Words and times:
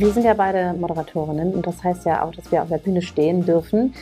wir 0.00 0.12
sind 0.12 0.24
ja 0.24 0.34
beide 0.34 0.72
Moderatorinnen 0.72 1.52
und 1.54 1.66
das 1.66 1.84
heißt 1.84 2.06
ja 2.06 2.24
auch, 2.24 2.32
dass 2.32 2.50
wir 2.50 2.62
auf 2.62 2.68
der 2.68 2.78
Bühne 2.78 3.02
stehen 3.02 3.44
dürfen. 3.44 3.94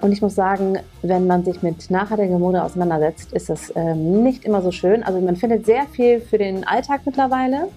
Und 0.00 0.12
ich 0.12 0.22
muss 0.22 0.34
sagen, 0.34 0.78
wenn 1.02 1.26
man 1.26 1.44
sich 1.44 1.62
mit 1.62 1.90
nachhaltiger 1.90 2.38
Mode 2.38 2.62
auseinandersetzt, 2.62 3.32
ist 3.32 3.50
das 3.50 3.72
ähm, 3.76 4.22
nicht 4.22 4.44
immer 4.44 4.62
so 4.62 4.70
schön. 4.70 5.02
Also 5.02 5.20
man 5.20 5.36
findet 5.36 5.66
sehr 5.66 5.84
viel 5.92 6.20
für 6.20 6.38
den 6.38 6.66
Alltag 6.66 7.02
mittlerweile. 7.04 7.68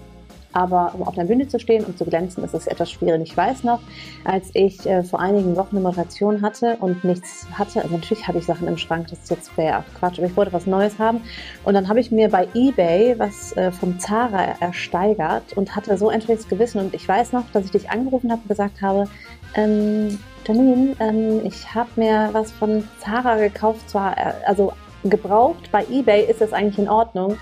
Aber 0.54 0.92
um 0.94 1.02
auf 1.02 1.16
der 1.16 1.24
Bühne 1.24 1.48
zu 1.48 1.58
stehen 1.58 1.84
und 1.84 1.98
zu 1.98 2.04
glänzen, 2.04 2.44
ist 2.44 2.54
es 2.54 2.68
etwas 2.68 2.90
schwierig. 2.90 3.20
Ich 3.22 3.36
weiß 3.36 3.64
noch, 3.64 3.80
als 4.24 4.50
ich 4.54 4.86
äh, 4.86 5.02
vor 5.02 5.18
einigen 5.20 5.56
Wochen 5.56 5.76
eine 5.76 5.80
Moderation 5.80 6.42
hatte 6.42 6.76
und 6.76 7.02
nichts 7.02 7.46
hatte, 7.52 7.82
also 7.82 7.96
natürlich 7.96 8.26
habe 8.28 8.38
ich 8.38 8.46
Sachen 8.46 8.68
im 8.68 8.78
Schrank, 8.78 9.08
das 9.10 9.18
ist 9.18 9.30
jetzt 9.30 9.50
fair, 9.50 9.84
Quatsch, 9.98 10.18
aber 10.18 10.28
ich 10.28 10.36
wollte 10.36 10.52
was 10.52 10.66
Neues 10.66 10.98
haben. 11.00 11.22
Und 11.64 11.74
dann 11.74 11.88
habe 11.88 11.98
ich 11.98 12.12
mir 12.12 12.28
bei 12.28 12.46
Ebay 12.54 13.18
was 13.18 13.56
äh, 13.56 13.72
vom 13.72 13.98
Zara 13.98 14.54
ersteigert 14.60 15.54
und 15.56 15.74
hatte 15.74 15.98
so 15.98 16.08
ein 16.08 16.22
schlechtes 16.22 16.48
Gewissen. 16.48 16.80
Und 16.80 16.94
ich 16.94 17.06
weiß 17.06 17.32
noch, 17.32 17.44
dass 17.52 17.64
ich 17.64 17.72
dich 17.72 17.90
angerufen 17.90 18.30
habe 18.30 18.40
und 18.42 18.48
gesagt 18.48 18.80
habe, 18.80 19.08
ähm, 19.56 20.20
Janine, 20.46 20.94
ähm, 21.00 21.40
ich 21.44 21.74
habe 21.74 21.88
mir 21.96 22.28
was 22.30 22.52
von 22.52 22.88
Zara 23.00 23.36
gekauft, 23.38 23.90
zwar 23.90 24.16
äh, 24.16 24.32
also 24.46 24.72
gebraucht, 25.02 25.70
bei 25.72 25.84
Ebay 25.90 26.24
ist 26.30 26.40
das 26.40 26.52
eigentlich 26.52 26.78
in 26.78 26.88
Ordnung. 26.88 27.38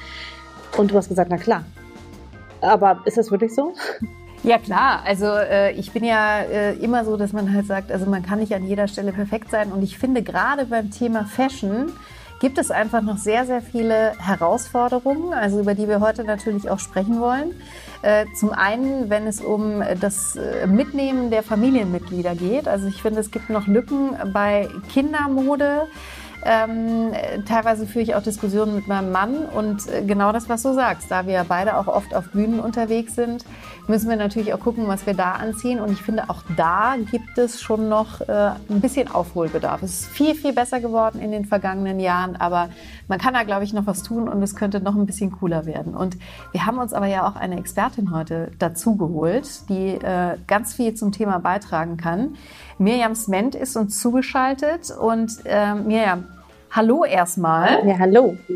Und 0.78 0.90
du 0.90 0.96
hast 0.96 1.10
gesagt, 1.10 1.30
na 1.30 1.36
klar, 1.36 1.64
aber 2.62 3.02
ist 3.04 3.18
das 3.18 3.30
wirklich 3.30 3.54
so? 3.54 3.74
Ja 4.44 4.58
klar, 4.58 5.02
also 5.06 5.26
äh, 5.26 5.70
ich 5.72 5.92
bin 5.92 6.02
ja 6.02 6.40
äh, 6.40 6.74
immer 6.74 7.04
so, 7.04 7.16
dass 7.16 7.32
man 7.32 7.54
halt 7.54 7.66
sagt, 7.66 7.92
also 7.92 8.06
man 8.06 8.24
kann 8.24 8.40
nicht 8.40 8.52
an 8.54 8.66
jeder 8.66 8.88
Stelle 8.88 9.12
perfekt 9.12 9.50
sein 9.50 9.70
und 9.70 9.82
ich 9.82 9.98
finde 9.98 10.22
gerade 10.22 10.66
beim 10.66 10.90
Thema 10.90 11.24
Fashion 11.26 11.92
gibt 12.40 12.58
es 12.58 12.72
einfach 12.72 13.02
noch 13.02 13.18
sehr, 13.18 13.46
sehr 13.46 13.62
viele 13.62 14.14
Herausforderungen, 14.18 15.32
also 15.32 15.60
über 15.60 15.76
die 15.76 15.86
wir 15.86 16.00
heute 16.00 16.24
natürlich 16.24 16.68
auch 16.68 16.80
sprechen 16.80 17.20
wollen. 17.20 17.54
Äh, 18.02 18.26
zum 18.34 18.50
einen, 18.50 19.08
wenn 19.10 19.28
es 19.28 19.40
um 19.40 19.80
das 20.00 20.34
äh, 20.34 20.66
Mitnehmen 20.66 21.30
der 21.30 21.44
Familienmitglieder 21.44 22.34
geht. 22.34 22.66
Also 22.66 22.88
ich 22.88 23.00
finde, 23.00 23.20
es 23.20 23.30
gibt 23.30 23.48
noch 23.48 23.68
Lücken 23.68 24.16
bei 24.32 24.68
Kindermode. 24.92 25.86
Ähm, 26.44 27.12
teilweise 27.46 27.86
führe 27.86 28.02
ich 28.02 28.14
auch 28.14 28.22
Diskussionen 28.22 28.74
mit 28.74 28.88
meinem 28.88 29.12
Mann 29.12 29.44
und 29.46 29.88
äh, 29.88 30.02
genau 30.02 30.32
das, 30.32 30.48
was 30.48 30.62
du 30.62 30.74
sagst, 30.74 31.10
da 31.10 31.26
wir 31.26 31.44
beide 31.48 31.76
auch 31.76 31.86
oft 31.86 32.14
auf 32.14 32.30
Bühnen 32.30 32.58
unterwegs 32.58 33.14
sind, 33.14 33.44
müssen 33.86 34.08
wir 34.08 34.16
natürlich 34.16 34.52
auch 34.52 34.60
gucken, 34.60 34.88
was 34.88 35.06
wir 35.06 35.14
da 35.14 35.32
anziehen. 35.32 35.80
Und 35.80 35.92
ich 35.92 36.02
finde, 36.02 36.30
auch 36.30 36.42
da 36.56 36.96
gibt 37.10 37.38
es 37.38 37.60
schon 37.60 37.88
noch 37.88 38.20
äh, 38.22 38.52
ein 38.68 38.80
bisschen 38.80 39.10
Aufholbedarf. 39.10 39.82
Es 39.82 40.00
ist 40.00 40.06
viel, 40.06 40.34
viel 40.34 40.52
besser 40.52 40.80
geworden 40.80 41.20
in 41.20 41.30
den 41.30 41.44
vergangenen 41.44 42.00
Jahren, 42.00 42.36
aber 42.36 42.70
man 43.08 43.18
kann 43.18 43.34
da, 43.34 43.42
glaube 43.44 43.64
ich, 43.64 43.72
noch 43.72 43.86
was 43.86 44.02
tun 44.02 44.28
und 44.28 44.42
es 44.42 44.56
könnte 44.56 44.80
noch 44.80 44.94
ein 44.94 45.06
bisschen 45.06 45.32
cooler 45.32 45.66
werden. 45.66 45.94
Und 45.94 46.16
wir 46.52 46.66
haben 46.66 46.78
uns 46.78 46.92
aber 46.92 47.06
ja 47.06 47.26
auch 47.26 47.36
eine 47.36 47.58
Expertin 47.58 48.12
heute 48.12 48.50
dazu 48.58 48.96
geholt, 48.96 49.68
die 49.68 49.94
äh, 49.94 50.36
ganz 50.46 50.74
viel 50.74 50.94
zum 50.94 51.12
Thema 51.12 51.38
beitragen 51.38 51.96
kann. 51.96 52.36
Miriam 52.78 53.14
Sment 53.14 53.54
ist 53.54 53.76
uns 53.76 54.00
zugeschaltet 54.00 54.90
und 54.90 55.38
äh, 55.44 55.74
Miriam, 55.74 56.26
hallo 56.70 57.04
erstmal. 57.04 57.86
Ja, 57.86 57.98
hallo. 57.98 58.36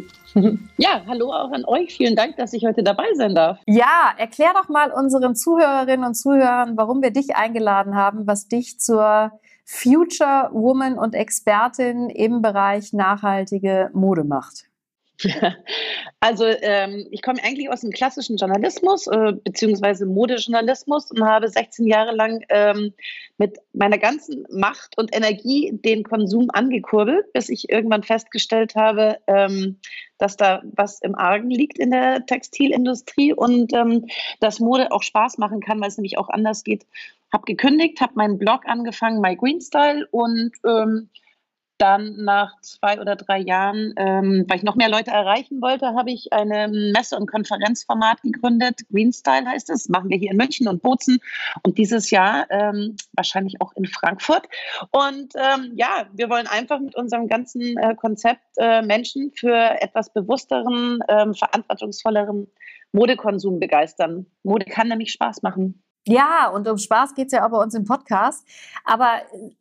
Ja, 0.77 1.01
hallo 1.09 1.33
auch 1.33 1.51
an 1.51 1.65
euch. 1.65 1.97
Vielen 1.97 2.15
Dank, 2.15 2.37
dass 2.37 2.53
ich 2.53 2.67
heute 2.67 2.83
dabei 2.83 3.07
sein 3.15 3.35
darf. 3.35 3.59
Ja, 3.67 4.13
erklär 4.19 4.53
doch 4.53 4.69
mal 4.69 4.91
unseren 4.93 5.35
Zuhörerinnen 5.35 6.05
und 6.05 6.13
Zuhörern, 6.13 6.77
warum 6.77 7.01
wir 7.01 7.11
dich 7.11 7.35
eingeladen 7.35 7.95
haben, 7.95 8.27
was 8.27 8.47
dich 8.47 8.79
zur 8.79 9.33
Future 9.65 10.51
Woman 10.53 10.99
und 10.99 11.15
Expertin 11.15 12.11
im 12.11 12.43
Bereich 12.43 12.93
nachhaltige 12.93 13.89
Mode 13.95 14.25
macht. 14.25 14.67
Also 16.21 16.45
ähm, 16.47 17.07
ich 17.11 17.23
komme 17.23 17.43
eigentlich 17.43 17.71
aus 17.71 17.83
dem 17.83 17.91
klassischen 17.91 18.37
Journalismus 18.37 19.07
äh, 19.07 19.33
beziehungsweise 19.33 20.07
Modejournalismus 20.07 21.11
und 21.11 21.23
habe 21.25 21.49
16 21.49 21.87
Jahre 21.87 22.15
lang 22.15 22.45
ähm, 22.49 22.93
mit 23.39 23.59
meiner 23.73 23.99
ganzen 23.99 24.47
Macht 24.51 24.97
und 24.99 25.15
Energie 25.15 25.71
den 25.73 26.05
Konsum 26.05 26.49
angekurbelt, 26.53 27.33
bis 27.33 27.49
ich 27.49 27.69
irgendwann 27.69 28.03
festgestellt 28.03 28.75
habe, 28.75 29.19
ähm, 29.27 29.79
dass 30.19 30.37
da 30.37 30.63
was 30.75 31.01
im 31.03 31.15
Argen 31.15 31.51
liegt 31.51 31.79
in 31.79 31.91
der 31.91 32.25
Textilindustrie 32.27 33.33
und 33.33 33.73
ähm, 33.75 34.07
dass 34.41 34.61
Mode 34.61 34.91
auch 34.91 35.03
Spaß 35.03 35.39
machen 35.39 35.61
kann, 35.61 35.81
weil 35.81 35.89
es 35.89 35.99
nämlich 35.99 36.19
auch 36.19 36.31
anders 36.31 36.65
geht. 36.65 36.87
Habe 37.33 37.45
gekündigt, 37.45 38.01
habe 38.01 38.15
meinen 38.17 38.39
Blog 38.39 38.67
angefangen, 38.67 39.21
My 39.21 39.37
Green 39.37 39.61
Style 39.61 40.07
und 40.11 40.53
ähm, 40.67 41.11
dann 41.79 42.17
nach 42.25 42.61
zwei 42.61 43.01
oder 43.01 43.17
drei 43.17 43.39
Jahren, 43.39 43.95
ähm, 43.97 44.45
weil 44.49 44.59
ich 44.59 44.63
noch 44.63 44.77
mehr 44.77 44.89
Leute 44.89 45.11
erreichen 45.11 45.61
wollte, 45.61 45.95
habe 45.95 46.11
ich 46.11 46.33
eine 46.33 46.69
Messe- 46.69 47.17
und 47.17 47.31
Konferenzformat 47.31 48.23
gegründet. 48.23 48.81
Greenstyle 48.91 49.47
heißt 49.47 49.71
es. 49.71 49.89
Machen 49.89 50.11
wir 50.11 50.19
hier 50.19 50.31
in 50.31 50.37
München 50.37 50.69
und 50.69 50.83
Bozen 50.83 51.19
und 51.63 51.79
dieses 51.79 52.11
Jahr 52.11 52.47
ähm, 52.51 52.97
wahrscheinlich 53.13 53.61
auch 53.61 53.73
in 53.77 53.87
Frankfurt. 53.87 54.47
Und 54.91 55.35
ähm, 55.37 55.73
ja, 55.75 56.07
wir 56.13 56.31
wollen 56.31 56.47
einfach 56.47 56.81
mit 56.81 56.95
unserem 56.95 57.29
ganzen 57.29 57.77
äh, 57.77 57.95
Konzept 57.95 58.43
äh, 58.57 58.83
Menschen 58.83 59.33
für 59.35 59.81
etwas 59.81 60.13
bewussteren, 60.13 61.01
ähm, 61.09 61.35
verantwortungsvolleren 61.35 62.47
Modekonsum 62.93 63.61
begeistern. 63.61 64.27
Mode 64.43 64.67
kann 64.67 64.89
nämlich 64.89 65.13
Spaß 65.13 65.43
machen. 65.43 65.83
Ja, 66.09 66.49
und 66.49 66.69
um 66.69 66.79
Spaß 66.79 67.15
geht's 67.15 67.33
ja 67.33 67.45
auch 67.45 67.51
bei 67.51 67.61
uns 67.61 67.75
im 67.75 67.85
Podcast. 67.85 68.47
Aber 68.85 69.09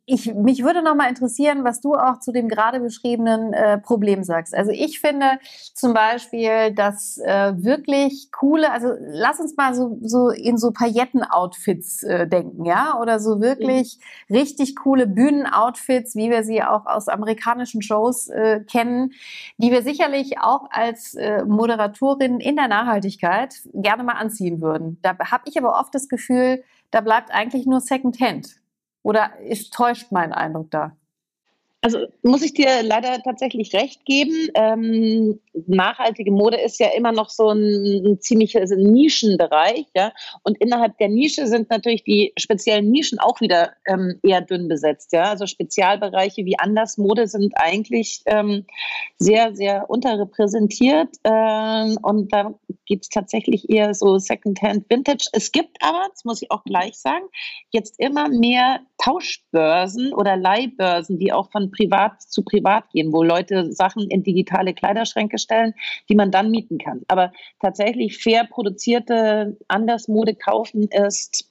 ich, 0.04 0.32
mich 0.32 0.62
würde 0.62 0.80
noch 0.80 0.94
mal 0.94 1.08
interessieren, 1.08 1.64
was 1.64 1.80
du 1.80 1.94
auch 1.94 2.20
zu 2.20 2.30
dem 2.30 2.48
gerade 2.48 2.78
beschriebenen 2.78 3.52
äh, 3.52 3.78
Problem 3.78 4.22
sagst. 4.22 4.54
Also 4.54 4.70
ich 4.70 5.00
finde 5.00 5.40
zum 5.74 5.92
Beispiel, 5.92 6.72
dass 6.72 7.18
äh, 7.18 7.52
wirklich 7.56 8.30
coole, 8.30 8.70
also 8.70 8.92
lass 9.00 9.40
uns 9.40 9.56
mal 9.56 9.74
so, 9.74 9.98
so 10.02 10.28
in 10.28 10.56
so 10.56 10.70
Pailletten-Outfits 10.70 12.04
äh, 12.04 12.28
denken, 12.28 12.64
ja? 12.64 12.96
Oder 13.00 13.18
so 13.18 13.40
wirklich 13.40 13.98
mhm. 14.28 14.36
richtig 14.36 14.76
coole 14.76 15.08
Bühnen-Outfits, 15.08 16.14
wie 16.14 16.30
wir 16.30 16.44
sie 16.44 16.62
auch 16.62 16.86
aus 16.86 17.08
amerikanischen 17.08 17.82
Shows 17.82 18.28
äh, 18.28 18.60
kennen, 18.60 19.10
die 19.58 19.72
wir 19.72 19.82
sicherlich 19.82 20.38
auch 20.38 20.70
als 20.70 21.14
äh, 21.14 21.44
Moderatorin 21.44 22.38
in 22.38 22.54
der 22.54 22.68
Nachhaltigkeit 22.68 23.62
gerne 23.74 24.04
mal 24.04 24.12
anziehen 24.12 24.60
würden. 24.60 25.00
Da 25.02 25.18
habe 25.18 25.42
ich 25.46 25.58
aber 25.58 25.80
oft 25.80 25.92
das 25.92 26.08
Gefühl, 26.08 26.35
Gefühl, 26.36 26.64
da 26.90 27.00
bleibt 27.00 27.30
eigentlich 27.32 27.66
nur 27.66 27.80
Secondhand. 27.80 28.48
Oder 29.02 29.38
ist, 29.40 29.72
täuscht 29.72 30.10
mein 30.10 30.32
Eindruck 30.32 30.70
da? 30.70 30.96
Also 31.82 31.98
muss 32.22 32.42
ich 32.42 32.52
dir 32.52 32.82
leider 32.82 33.22
tatsächlich 33.22 33.72
recht 33.72 34.04
geben. 34.04 34.48
Ähm, 34.54 35.38
nachhaltige 35.68 36.32
Mode 36.32 36.56
ist 36.56 36.80
ja 36.80 36.88
immer 36.96 37.12
noch 37.12 37.30
so 37.30 37.50
ein, 37.50 38.04
ein 38.04 38.20
ziemlicher 38.20 38.58
also 38.60 38.74
Nischenbereich, 38.74 39.86
ja. 39.94 40.12
Und 40.42 40.58
innerhalb 40.58 40.98
der 40.98 41.08
Nische 41.08 41.46
sind 41.46 41.70
natürlich 41.70 42.02
die 42.02 42.32
speziellen 42.36 42.90
Nischen 42.90 43.20
auch 43.20 43.40
wieder 43.40 43.74
ähm, 43.86 44.18
eher 44.24 44.40
dünn 44.40 44.66
besetzt, 44.66 45.12
ja. 45.12 45.30
Also 45.30 45.46
Spezialbereiche 45.46 46.44
wie 46.44 46.58
Andersmode 46.58 47.28
sind 47.28 47.52
eigentlich 47.54 48.22
ähm, 48.26 48.64
sehr, 49.18 49.54
sehr 49.54 49.88
unterrepräsentiert. 49.88 51.10
Ähm, 51.22 51.98
und 52.02 52.32
da 52.32 52.54
gibt 52.86 53.04
es 53.04 53.08
tatsächlich 53.08 53.68
eher 53.68 53.92
so 53.94 54.18
Secondhand 54.18 54.88
Vintage. 54.88 55.28
Es 55.32 55.52
gibt 55.52 55.76
aber, 55.80 56.06
das 56.10 56.24
muss 56.24 56.42
ich 56.42 56.50
auch 56.50 56.64
gleich 56.64 56.96
sagen, 56.96 57.26
jetzt 57.70 57.98
immer 57.98 58.28
mehr 58.28 58.80
Tauschbörsen 58.98 60.14
oder 60.14 60.36
Leihbörsen, 60.36 61.18
die 61.18 61.32
auch 61.32 61.50
von 61.50 61.70
privat 61.70 62.22
zu 62.22 62.42
privat 62.42 62.88
gehen, 62.90 63.12
wo 63.12 63.22
Leute 63.22 63.72
Sachen 63.72 64.08
in 64.08 64.22
digitale 64.22 64.72
Kleiderschränke 64.72 65.38
stellen, 65.38 65.74
die 66.08 66.14
man 66.14 66.30
dann 66.30 66.50
mieten 66.50 66.78
kann. 66.78 67.02
Aber 67.08 67.32
tatsächlich 67.60 68.18
fair 68.18 68.46
produzierte 68.46 69.58
Andersmode 69.68 70.34
kaufen 70.34 70.88
ist 70.88 71.50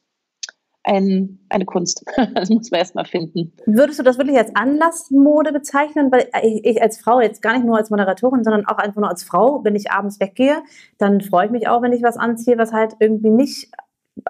ein, 0.85 1.39
eine 1.49 1.65
Kunst. 1.65 2.05
Das 2.35 2.49
muss 2.49 2.69
man 2.71 2.79
erstmal 2.79 3.05
finden. 3.05 3.53
Würdest 3.65 3.99
du 3.99 4.03
das 4.03 4.17
wirklich 4.17 4.37
als 4.37 4.55
Anlassmode 4.55 5.51
bezeichnen? 5.51 6.11
Weil 6.11 6.27
ich, 6.43 6.81
als 6.81 6.99
Frau, 6.99 7.21
jetzt 7.21 7.41
gar 7.41 7.53
nicht 7.53 7.65
nur 7.65 7.77
als 7.77 7.89
Moderatorin, 7.89 8.43
sondern 8.43 8.65
auch 8.65 8.77
einfach 8.77 9.01
nur 9.01 9.09
als 9.09 9.23
Frau, 9.23 9.63
wenn 9.63 9.75
ich 9.75 9.91
abends 9.91 10.19
weggehe, 10.19 10.61
dann 10.97 11.21
freue 11.21 11.45
ich 11.45 11.51
mich 11.51 11.67
auch, 11.67 11.81
wenn 11.81 11.93
ich 11.93 12.03
was 12.03 12.17
anziehe, 12.17 12.57
was 12.57 12.71
halt 12.73 12.95
irgendwie 12.99 13.29
nicht 13.29 13.69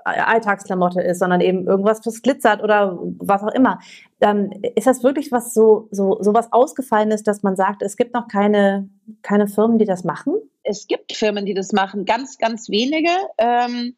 Alltagsklamotte 0.04 1.02
ist, 1.02 1.20
sondern 1.20 1.42
eben 1.42 1.68
irgendwas, 1.68 2.02
was 2.06 2.22
glitzert 2.22 2.64
oder 2.64 2.98
was 3.20 3.44
auch 3.44 3.54
immer. 3.54 3.80
Ähm, 4.22 4.52
ist 4.76 4.88
das 4.88 5.04
wirklich 5.04 5.32
was 5.32 5.54
so, 5.54 5.88
so, 5.92 6.18
so 6.22 6.34
was 6.34 6.52
Ausgefallenes, 6.52 7.24
dass 7.24 7.44
man 7.44 7.56
sagt, 7.56 7.82
es 7.82 7.96
gibt 7.96 8.14
noch 8.14 8.28
keine, 8.28 8.90
keine 9.22 9.48
Firmen, 9.48 9.78
die 9.78 9.86
das 9.86 10.04
machen? 10.04 10.36
Es 10.64 10.88
gibt 10.88 11.14
Firmen, 11.14 11.46
die 11.46 11.54
das 11.54 11.72
machen, 11.72 12.06
ganz, 12.06 12.38
ganz 12.38 12.70
wenige. 12.70 13.12
Ähm, 13.38 13.96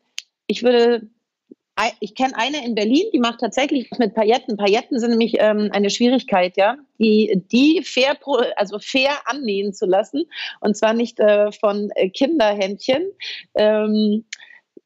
ich 0.48 0.64
würde 0.64 1.08
ich 2.00 2.16
kenne 2.16 2.34
eine 2.36 2.66
in 2.66 2.76
Berlin, 2.76 3.06
die 3.14 3.20
macht 3.20 3.40
tatsächlich 3.40 3.90
mit 3.98 4.14
Pailletten. 4.16 4.58
Pailletten 4.58 5.00
sind 5.00 5.12
nämlich 5.12 5.36
ähm, 5.40 5.70
eine 5.72 5.90
Schwierigkeit, 5.90 6.58
ja, 6.58 6.78
die, 7.00 7.44
die 7.52 7.84
fair, 7.84 8.18
also 8.56 8.80
fair 8.80 9.12
annähen 9.26 9.74
zu 9.74 9.86
lassen 9.86 10.26
und 10.60 10.76
zwar 10.76 10.94
nicht 10.94 11.20
äh, 11.20 11.52
von 11.52 11.90
äh, 11.96 12.10
Kinderhändchen. 12.10 13.04
Ähm, 13.56 14.26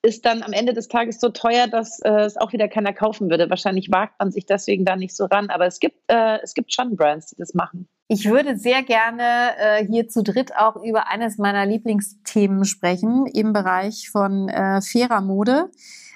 ist 0.04 0.26
dann 0.26 0.42
am 0.42 0.52
Ende 0.52 0.74
des 0.74 0.88
Tages 0.88 1.20
so 1.20 1.30
teuer, 1.30 1.68
dass 1.68 2.00
äh, 2.00 2.10
es 2.22 2.36
auch 2.36 2.54
wieder 2.54 2.68
keiner 2.68 2.92
kaufen 2.92 3.30
würde. 3.30 3.50
Wahrscheinlich 3.50 3.92
wagt 3.92 4.20
man 4.20 4.32
sich 4.32 4.46
deswegen 4.46 4.84
da 4.84 4.96
nicht 4.96 5.16
so 5.16 5.26
ran. 5.26 5.50
Aber 5.52 5.68
es 5.68 5.80
gibt, 5.80 5.98
äh, 6.08 6.40
es 6.42 6.56
gibt 6.56 6.74
schon 6.74 6.96
Brands, 6.96 7.28
die 7.28 7.36
das 7.38 7.54
machen. 7.54 7.88
Ich 8.08 8.26
würde 8.26 8.58
sehr 8.58 8.82
gerne 8.82 9.52
äh, 9.60 9.86
hier 9.86 10.08
zu 10.08 10.24
dritt 10.24 10.56
auch 10.56 10.76
über 10.78 11.08
eines 11.08 11.38
meiner 11.38 11.66
Lieblingsthemen 11.66 12.66
sprechen 12.66 13.28
im 13.28 13.54
Bereich 13.54 14.10
von 14.10 14.50
äh, 14.50 14.82
fairer 14.82 15.22
Mode 15.22 15.70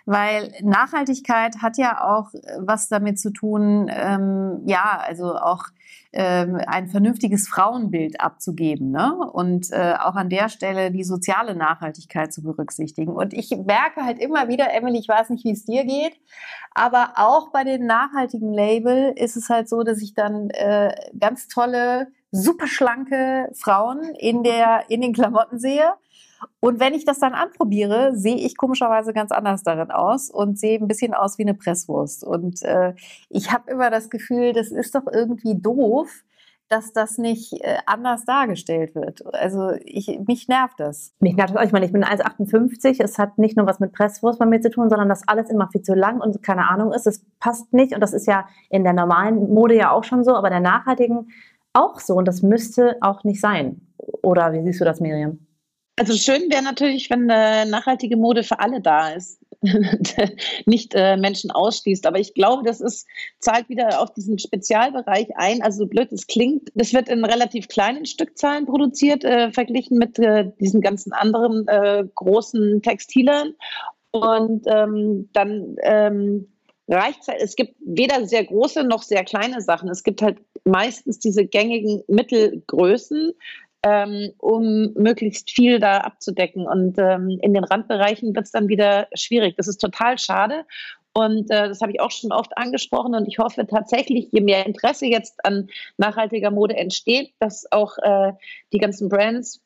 weil 0.05 0.53
Nachhaltigkeit 0.61 1.61
hat 1.61 1.77
ja 1.77 2.03
auch 2.03 2.31
was 2.59 2.89
damit 2.89 3.19
zu 3.19 3.31
tun, 3.31 3.89
ähm, 3.89 4.61
ja, 4.65 5.01
also 5.03 5.35
auch 5.35 5.65
ähm, 6.13 6.61
ein 6.65 6.87
vernünftiges 6.87 7.47
Frauenbild 7.47 8.21
abzugeben 8.21 8.91
ne? 8.91 9.17
und 9.33 9.71
äh, 9.71 9.95
auch 9.99 10.15
an 10.15 10.29
der 10.29 10.47
Stelle 10.47 10.89
die 10.89 11.03
soziale 11.03 11.55
Nachhaltigkeit 11.55 12.31
zu 12.31 12.41
berücksichtigen. 12.41 13.11
Und 13.11 13.33
ich 13.33 13.51
merke 13.65 14.05
halt 14.05 14.19
immer 14.19 14.47
wieder, 14.47 14.73
Emily, 14.73 14.97
ich 14.97 15.09
weiß 15.09 15.29
nicht, 15.31 15.43
wie 15.43 15.51
es 15.51 15.65
dir 15.65 15.83
geht, 15.83 16.17
aber 16.73 17.13
auch 17.17 17.51
bei 17.51 17.65
den 17.65 17.85
nachhaltigen 17.85 18.53
Label 18.53 19.11
ist 19.17 19.35
es 19.35 19.49
halt 19.49 19.67
so, 19.67 19.83
dass 19.83 20.01
ich 20.01 20.13
dann 20.13 20.49
äh, 20.51 20.95
ganz 21.19 21.49
tolle, 21.49 22.07
super 22.31 22.67
schlanke 22.67 23.49
Frauen 23.53 24.03
in, 24.17 24.43
der, 24.43 24.85
in 24.87 25.01
den 25.01 25.13
Klamotten 25.13 25.59
sehe 25.59 25.93
und 26.59 26.79
wenn 26.79 26.93
ich 26.93 27.05
das 27.05 27.19
dann 27.19 27.33
anprobiere, 27.33 28.15
sehe 28.15 28.35
ich 28.35 28.57
komischerweise 28.57 29.13
ganz 29.13 29.31
anders 29.31 29.63
darin 29.63 29.91
aus 29.91 30.29
und 30.29 30.59
sehe 30.59 30.79
ein 30.79 30.87
bisschen 30.87 31.13
aus 31.13 31.37
wie 31.37 31.43
eine 31.43 31.53
Presswurst. 31.53 32.23
Und 32.23 32.63
äh, 32.63 32.93
ich 33.29 33.51
habe 33.51 33.69
immer 33.71 33.89
das 33.89 34.09
Gefühl, 34.09 34.53
das 34.53 34.71
ist 34.71 34.95
doch 34.95 35.05
irgendwie 35.11 35.59
doof, 35.59 36.23
dass 36.67 36.93
das 36.93 37.17
nicht 37.17 37.53
äh, 37.63 37.77
anders 37.85 38.25
dargestellt 38.25 38.95
wird. 38.95 39.23
Also 39.35 39.73
ich, 39.83 40.19
mich 40.27 40.47
nervt 40.47 40.79
das. 40.79 41.13
Mich 41.19 41.35
nervt 41.35 41.51
das 41.53 41.61
auch. 41.61 41.65
Ich 41.65 41.71
meine, 41.71 41.85
ich 41.85 41.91
bin 41.91 42.03
1,58. 42.03 43.03
Es 43.03 43.19
hat 43.19 43.37
nicht 43.37 43.55
nur 43.55 43.67
was 43.67 43.79
mit 43.79 43.93
Presswurst 43.93 44.39
bei 44.39 44.45
mir 44.45 44.61
zu 44.61 44.71
tun, 44.71 44.89
sondern 44.89 45.09
dass 45.09 45.27
alles 45.27 45.49
immer 45.49 45.69
viel 45.71 45.83
zu 45.83 45.93
lang 45.93 46.21
und 46.21 46.41
keine 46.41 46.67
Ahnung 46.69 46.91
ist. 46.91 47.05
Es 47.05 47.23
passt 47.39 47.71
nicht. 47.73 47.93
Und 47.93 48.01
das 48.01 48.13
ist 48.13 48.27
ja 48.27 48.47
in 48.69 48.83
der 48.83 48.93
normalen 48.93 49.53
Mode 49.53 49.75
ja 49.75 49.91
auch 49.91 50.03
schon 50.03 50.23
so, 50.23 50.35
aber 50.35 50.49
der 50.49 50.59
nachhaltigen 50.59 51.29
auch 51.73 51.99
so. 51.99 52.15
Und 52.15 52.27
das 52.27 52.41
müsste 52.41 52.97
auch 53.01 53.23
nicht 53.23 53.41
sein. 53.41 53.81
Oder 54.23 54.53
wie 54.53 54.63
siehst 54.63 54.81
du 54.81 54.85
das, 54.85 54.99
Miriam? 54.99 55.45
Also 55.97 56.13
schön 56.13 56.51
wäre 56.51 56.61
natürlich, 56.61 57.09
wenn 57.09 57.29
äh, 57.29 57.65
nachhaltige 57.65 58.17
Mode 58.17 58.43
für 58.43 58.59
alle 58.59 58.81
da 58.81 59.11
ist, 59.11 59.39
nicht 60.65 60.93
äh, 60.93 61.15
Menschen 61.15 61.51
ausschließt. 61.51 62.05
Aber 62.05 62.19
ich 62.19 62.33
glaube, 62.33 62.63
das 62.63 62.81
ist, 62.81 63.07
zahlt 63.39 63.69
wieder 63.69 64.01
auf 64.01 64.13
diesen 64.13 64.37
Spezialbereich 64.37 65.29
ein. 65.35 65.61
Also 65.61 65.83
so 65.83 65.87
blöd 65.87 66.11
es 66.11 66.27
klingt, 66.27 66.69
das 66.75 66.93
wird 66.93 67.07
in 67.07 67.23
relativ 67.23 67.69
kleinen 67.69 68.05
Stückzahlen 68.05 68.65
produziert, 68.65 69.23
äh, 69.23 69.51
verglichen 69.51 69.97
mit 69.97 70.19
äh, 70.19 70.51
diesen 70.59 70.81
ganzen 70.81 71.13
anderen 71.13 71.65
äh, 71.67 72.03
großen 72.13 72.81
Textilern. 72.81 73.53
Und 74.11 74.65
ähm, 74.67 75.29
dann 75.31 75.77
ähm, 75.81 76.47
reicht 76.87 77.21
es, 77.21 77.27
es 77.39 77.55
gibt 77.55 77.75
weder 77.85 78.25
sehr 78.27 78.43
große 78.43 78.83
noch 78.83 79.03
sehr 79.03 79.23
kleine 79.23 79.61
Sachen. 79.61 79.89
Es 79.89 80.03
gibt 80.03 80.21
halt 80.21 80.39
meistens 80.63 81.19
diese 81.19 81.45
gängigen 81.45 82.03
Mittelgrößen, 82.07 83.33
ähm, 83.85 84.31
um 84.39 84.93
möglichst 84.93 85.51
viel 85.51 85.79
da 85.79 85.99
abzudecken. 85.99 86.67
Und 86.67 86.97
ähm, 86.97 87.37
in 87.41 87.53
den 87.53 87.63
Randbereichen 87.63 88.35
wird 88.35 88.45
es 88.45 88.51
dann 88.51 88.67
wieder 88.67 89.07
schwierig. 89.13 89.55
Das 89.57 89.67
ist 89.67 89.77
total 89.77 90.17
schade. 90.17 90.65
Und 91.13 91.51
äh, 91.51 91.69
das 91.69 91.81
habe 91.81 91.91
ich 91.91 92.01
auch 92.01 92.09
schon 92.09 92.31
oft 92.31 92.57
angesprochen. 92.57 93.13
Und 93.13 93.27
ich 93.27 93.37
hoffe 93.37 93.67
tatsächlich, 93.67 94.29
je 94.31 94.41
mehr 94.41 94.65
Interesse 94.65 95.05
jetzt 95.05 95.45
an 95.45 95.69
nachhaltiger 95.97 96.49
Mode 96.49 96.75
entsteht, 96.75 97.33
dass 97.39 97.71
auch 97.71 97.97
äh, 97.99 98.33
die 98.73 98.79
ganzen 98.79 99.07
Brands 99.07 99.61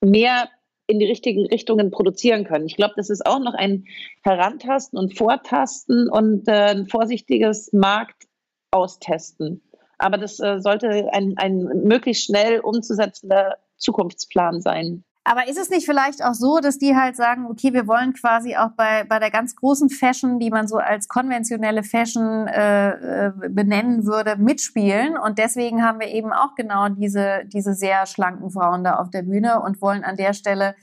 mehr 0.00 0.48
in 0.86 0.98
die 0.98 1.06
richtigen 1.06 1.46
Richtungen 1.46 1.90
produzieren 1.90 2.44
können. 2.44 2.66
Ich 2.66 2.76
glaube, 2.76 2.94
das 2.96 3.10
ist 3.10 3.26
auch 3.26 3.40
noch 3.40 3.54
ein 3.54 3.84
Herantasten 4.22 4.98
und 4.98 5.16
Vortasten 5.16 6.08
und 6.08 6.48
äh, 6.48 6.52
ein 6.52 6.86
vorsichtiges 6.86 7.72
Markt 7.74 8.24
austesten. 8.70 9.62
Aber 10.04 10.18
das 10.18 10.38
äh, 10.38 10.60
sollte 10.60 11.08
ein, 11.12 11.32
ein 11.38 11.62
möglichst 11.82 12.26
schnell 12.26 12.60
umzusetzender 12.60 13.56
Zukunftsplan 13.78 14.60
sein. 14.60 15.02
Aber 15.26 15.48
ist 15.48 15.56
es 15.56 15.70
nicht 15.70 15.86
vielleicht 15.86 16.22
auch 16.22 16.34
so, 16.34 16.58
dass 16.58 16.76
die 16.76 16.94
halt 16.94 17.16
sagen, 17.16 17.46
okay, 17.46 17.72
wir 17.72 17.86
wollen 17.86 18.12
quasi 18.12 18.54
auch 18.56 18.72
bei, 18.76 19.04
bei 19.04 19.18
der 19.18 19.30
ganz 19.30 19.56
großen 19.56 19.88
Fashion, 19.88 20.38
die 20.38 20.50
man 20.50 20.68
so 20.68 20.76
als 20.76 21.08
konventionelle 21.08 21.82
Fashion 21.82 22.46
äh, 22.46 23.28
äh 23.28 23.32
benennen 23.48 24.04
würde, 24.04 24.36
mitspielen? 24.36 25.16
Und 25.16 25.38
deswegen 25.38 25.82
haben 25.82 26.00
wir 26.00 26.08
eben 26.08 26.34
auch 26.34 26.54
genau 26.54 26.90
diese, 26.90 27.46
diese 27.46 27.72
sehr 27.72 28.04
schlanken 28.04 28.50
Frauen 28.50 28.84
da 28.84 28.96
auf 28.96 29.08
der 29.08 29.22
Bühne 29.22 29.62
und 29.62 29.80
wollen 29.80 30.04
an 30.04 30.18
der 30.18 30.34
Stelle 30.34 30.74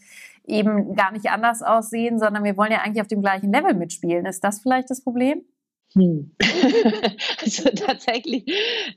eben 0.48 0.96
gar 0.96 1.12
nicht 1.12 1.30
anders 1.30 1.62
aussehen, 1.62 2.18
sondern 2.18 2.44
wir 2.44 2.58
wollen 2.58 2.72
ja 2.72 2.80
eigentlich 2.80 3.02
auf 3.02 3.08
dem 3.08 3.22
gleichen 3.22 3.54
Level 3.54 3.76
mitspielen. 3.76 4.26
Ist 4.26 4.44
das 4.44 4.62
vielleicht 4.62 4.90
das 4.90 5.04
Problem? 5.04 5.44
Hm. 5.94 6.32
also 7.42 7.70
tatsächlich 7.70 8.46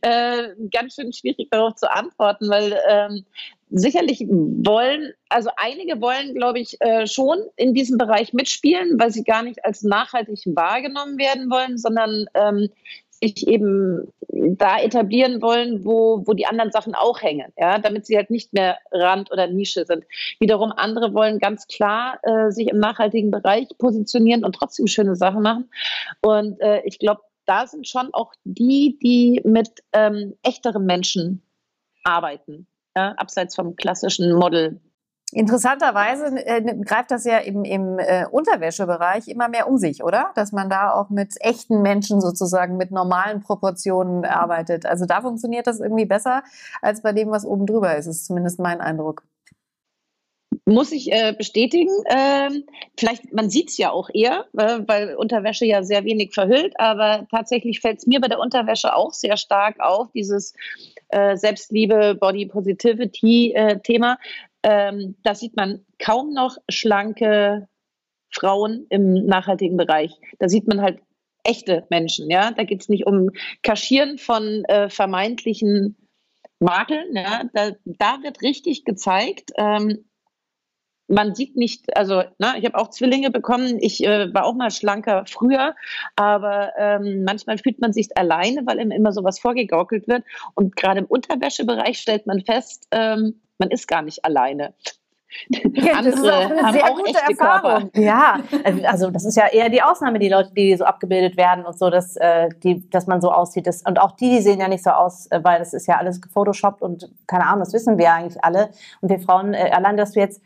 äh, 0.03 0.49
ganz 0.73 0.95
schön 0.95 1.13
schwierig 1.13 1.49
darauf 1.51 1.75
zu 1.75 1.91
antworten, 1.91 2.49
weil 2.49 2.79
ähm, 2.89 3.25
sicherlich 3.71 4.21
wollen, 4.29 5.13
also 5.29 5.51
einige 5.57 6.01
wollen, 6.01 6.35
glaube 6.35 6.61
ich, 6.61 6.81
äh, 6.81 7.09
schon 7.09 7.39
in 7.57 7.75
diesem 7.75 7.99
Bereich 7.99 8.33
mitspielen, 8.33 8.99
weil 9.01 9.11
sie 9.11 9.25
gar 9.25 9.43
nicht 9.43 9.65
als 9.65 9.83
nachhaltig 9.83 10.41
wahrgenommen 10.55 11.19
werden 11.19 11.51
wollen, 11.51 11.79
sondern 11.79 12.27
ähm, 12.35 12.69
sich 13.11 13.49
eben 13.49 14.13
da 14.57 14.81
etablieren 14.81 15.43
wollen, 15.43 15.85
wo, 15.85 16.23
wo 16.27 16.33
die 16.33 16.47
anderen 16.47 16.71
Sachen 16.71 16.95
auch 16.95 17.23
hängen, 17.23 17.53
ja, 17.57 17.79
damit 17.79 18.07
sie 18.07 18.17
halt 18.17 18.31
nicht 18.31 18.53
mehr 18.53 18.79
Rand 18.91 19.31
oder 19.31 19.47
Nische 19.47 19.85
sind. 19.87 20.05
Wiederum 20.41 20.73
andere 20.73 21.15
wollen 21.15 21.39
ganz 21.39 21.67
klar 21.67 22.19
äh, 22.23 22.51
sich 22.51 22.69
im 22.69 22.79
nachhaltigen 22.79 23.31
Bereich 23.31 23.69
positionieren 23.79 24.45
und 24.45 24.55
trotzdem 24.55 24.87
schöne 24.87 25.17
Sachen 25.17 25.43
machen. 25.43 25.71
Und 26.21 26.61
äh, 26.61 26.83
ich 26.85 26.99
glaube, 26.99 27.23
da 27.47 27.67
sind 27.67 27.87
schon 27.87 28.13
auch 28.13 28.33
die, 28.45 28.99
die 29.03 29.43
mit 29.45 29.83
ähm, 29.93 30.35
echteren 30.43 30.87
Menschen 30.87 31.43
arbeiten, 32.03 32.67
ja, 32.97 33.13
abseits 33.13 33.55
vom 33.55 33.77
klassischen 33.77 34.33
Model 34.33 34.81
Interessanterweise 35.33 36.27
äh, 36.47 36.63
greift 36.85 37.11
das 37.11 37.25
ja 37.25 37.39
im, 37.39 37.65
im 37.65 37.99
äh, 37.99 38.27
Unterwäschebereich 38.31 39.27
immer 39.27 39.49
mehr 39.49 39.69
um 39.69 39.79
sich, 39.79 40.05
oder? 40.05 40.31
Dass 40.35 40.53
man 40.53 40.71
da 40.71 40.93
auch 40.93 41.11
mit 41.11 41.35
echten 41.41 41.83
Menschen 41.83 42.21
sozusagen 42.21 42.77
mit 42.77 42.91
normalen 42.91 43.41
Proportionen 43.41 44.25
arbeitet. 44.25 44.87
Also 44.87 45.07
da 45.07 45.23
funktioniert 45.23 45.67
das 45.67 45.81
irgendwie 45.81 46.05
besser 46.05 46.45
als 46.83 47.03
bei 47.03 47.13
dem, 47.13 47.31
was 47.31 47.45
oben 47.45 47.67
drüber 47.67 47.97
ist, 47.97 48.07
ist 48.07 48.27
zumindest 48.27 48.61
mein 48.61 48.81
Eindruck. 48.81 49.25
Muss 50.67 50.93
ich 50.93 51.13
äh, 51.13 51.35
bestätigen. 51.37 51.91
Ähm, 52.09 52.65
vielleicht, 52.99 53.33
man 53.33 53.51
sieht 53.51 53.71
es 53.71 53.77
ja 53.77 53.91
auch 53.91 54.09
eher, 54.15 54.47
äh, 54.57 54.81
weil 54.87 55.15
Unterwäsche 55.17 55.67
ja 55.67 55.83
sehr 55.83 56.05
wenig 56.05 56.33
verhüllt, 56.33 56.79
aber 56.79 57.27
tatsächlich 57.31 57.81
fällt 57.81 57.99
es 57.99 58.07
mir 58.07 58.21
bei 58.21 58.29
der 58.29 58.39
Unterwäsche 58.39 58.95
auch 58.95 59.13
sehr 59.13 59.37
stark 59.37 59.81
auf, 59.81 60.11
dieses 60.13 60.55
äh, 61.09 61.37
Selbstliebe, 61.37 62.15
Body 62.15 62.47
Positivity 62.47 63.53
äh, 63.53 63.81
Thema. 63.81 64.17
Ähm, 64.65 65.17
da 65.23 65.35
sieht 65.35 65.57
man 65.57 65.85
kaum 65.99 66.33
noch 66.33 66.57
schlanke 66.71 67.69
Frauen 68.31 68.87
im 68.89 69.27
nachhaltigen 69.27 69.77
Bereich. 69.77 70.19
Da 70.39 70.49
sieht 70.49 70.67
man 70.67 70.81
halt 70.81 71.01
echte 71.45 71.87
Menschen. 71.91 72.31
Ja, 72.31 72.51
da 72.51 72.65
geht 72.65 72.81
es 72.81 72.89
nicht 72.89 73.07
um 73.07 73.31
Kaschieren 73.63 74.17
von 74.19 74.65
äh, 74.65 74.89
vermeintlichen 74.89 75.97
Makeln. 76.59 77.15
Ja, 77.15 77.43
da, 77.53 77.73
da 77.85 78.23
wird 78.23 78.41
richtig 78.41 78.85
gezeigt. 78.85 79.53
Ähm, 79.59 80.07
man 81.07 81.35
sieht 81.35 81.55
nicht, 81.55 81.95
also 81.97 82.23
ne, 82.39 82.55
ich 82.59 82.65
habe 82.65 82.79
auch 82.79 82.89
Zwillinge 82.89 83.31
bekommen, 83.31 83.79
ich 83.79 84.03
äh, 84.03 84.33
war 84.33 84.47
auch 84.47 84.55
mal 84.55 84.71
schlanker 84.71 85.25
früher, 85.27 85.75
aber 86.17 86.73
ähm, 86.79 87.25
manchmal 87.25 87.59
fühlt 87.59 87.79
man 87.79 87.93
sich 87.93 88.17
alleine, 88.17 88.65
weil 88.65 88.81
ihm 88.81 88.91
immer 88.91 89.13
sowas 89.13 89.39
vorgegaukelt 89.39 90.09
wird. 90.09 90.25
Und 90.55 90.77
gerade 90.77 91.01
im 91.01 91.07
Unterwäschebereich 91.07 91.99
stellt 91.99 92.27
man 92.27 92.41
fest, 92.41 92.89
ähm, 92.91 93.43
man 93.59 93.71
ist 93.71 93.89
gar 93.89 94.03
nicht 94.03 94.25
alleine. 94.25 94.75
Ja, 95.49 96.01
das 96.01 96.15
ist 96.15 96.31
auch 96.31 96.51
eine 96.51 96.73
sehr 96.73 96.91
gute 96.95 97.19
Erfahrung. 97.19 97.91
Körper. 97.91 98.01
Ja, 98.01 98.39
also, 98.65 98.85
also 98.85 99.11
das 99.11 99.25
ist 99.25 99.37
ja 99.37 99.49
eher 99.49 99.69
die 99.69 99.83
Ausnahme, 99.83 100.19
die 100.19 100.29
Leute, 100.29 100.53
die 100.55 100.77
so 100.77 100.85
abgebildet 100.85 101.37
werden 101.37 101.65
und 101.65 101.79
so, 101.79 101.91
dass, 101.91 102.17
äh, 102.17 102.49
die, 102.63 102.89
dass 102.91 103.07
man 103.07 103.21
so 103.21 103.33
aussieht. 103.33 103.67
Das, 103.67 103.83
und 103.83 104.01
auch 104.01 104.13
die, 104.13 104.31
die 104.31 104.41
sehen 104.41 104.61
ja 104.61 104.69
nicht 104.69 104.85
so 104.85 104.91
aus, 104.91 105.27
äh, 105.33 105.41
weil 105.43 105.59
das 105.59 105.75
ist 105.75 105.87
ja 105.87 105.97
alles 105.97 106.21
gefotoshoppt 106.21 106.83
und 106.83 107.11
keine 107.27 107.47
Ahnung, 107.47 107.61
das 107.61 107.73
wissen 107.73 107.99
wir 107.99 108.13
eigentlich 108.13 108.43
alle. 108.45 108.71
Und 109.01 109.09
wir 109.09 109.19
Frauen, 109.19 109.55
äh, 109.55 109.71
allein, 109.73 109.97
dass 109.97 110.13
du 110.13 110.21
jetzt 110.21 110.41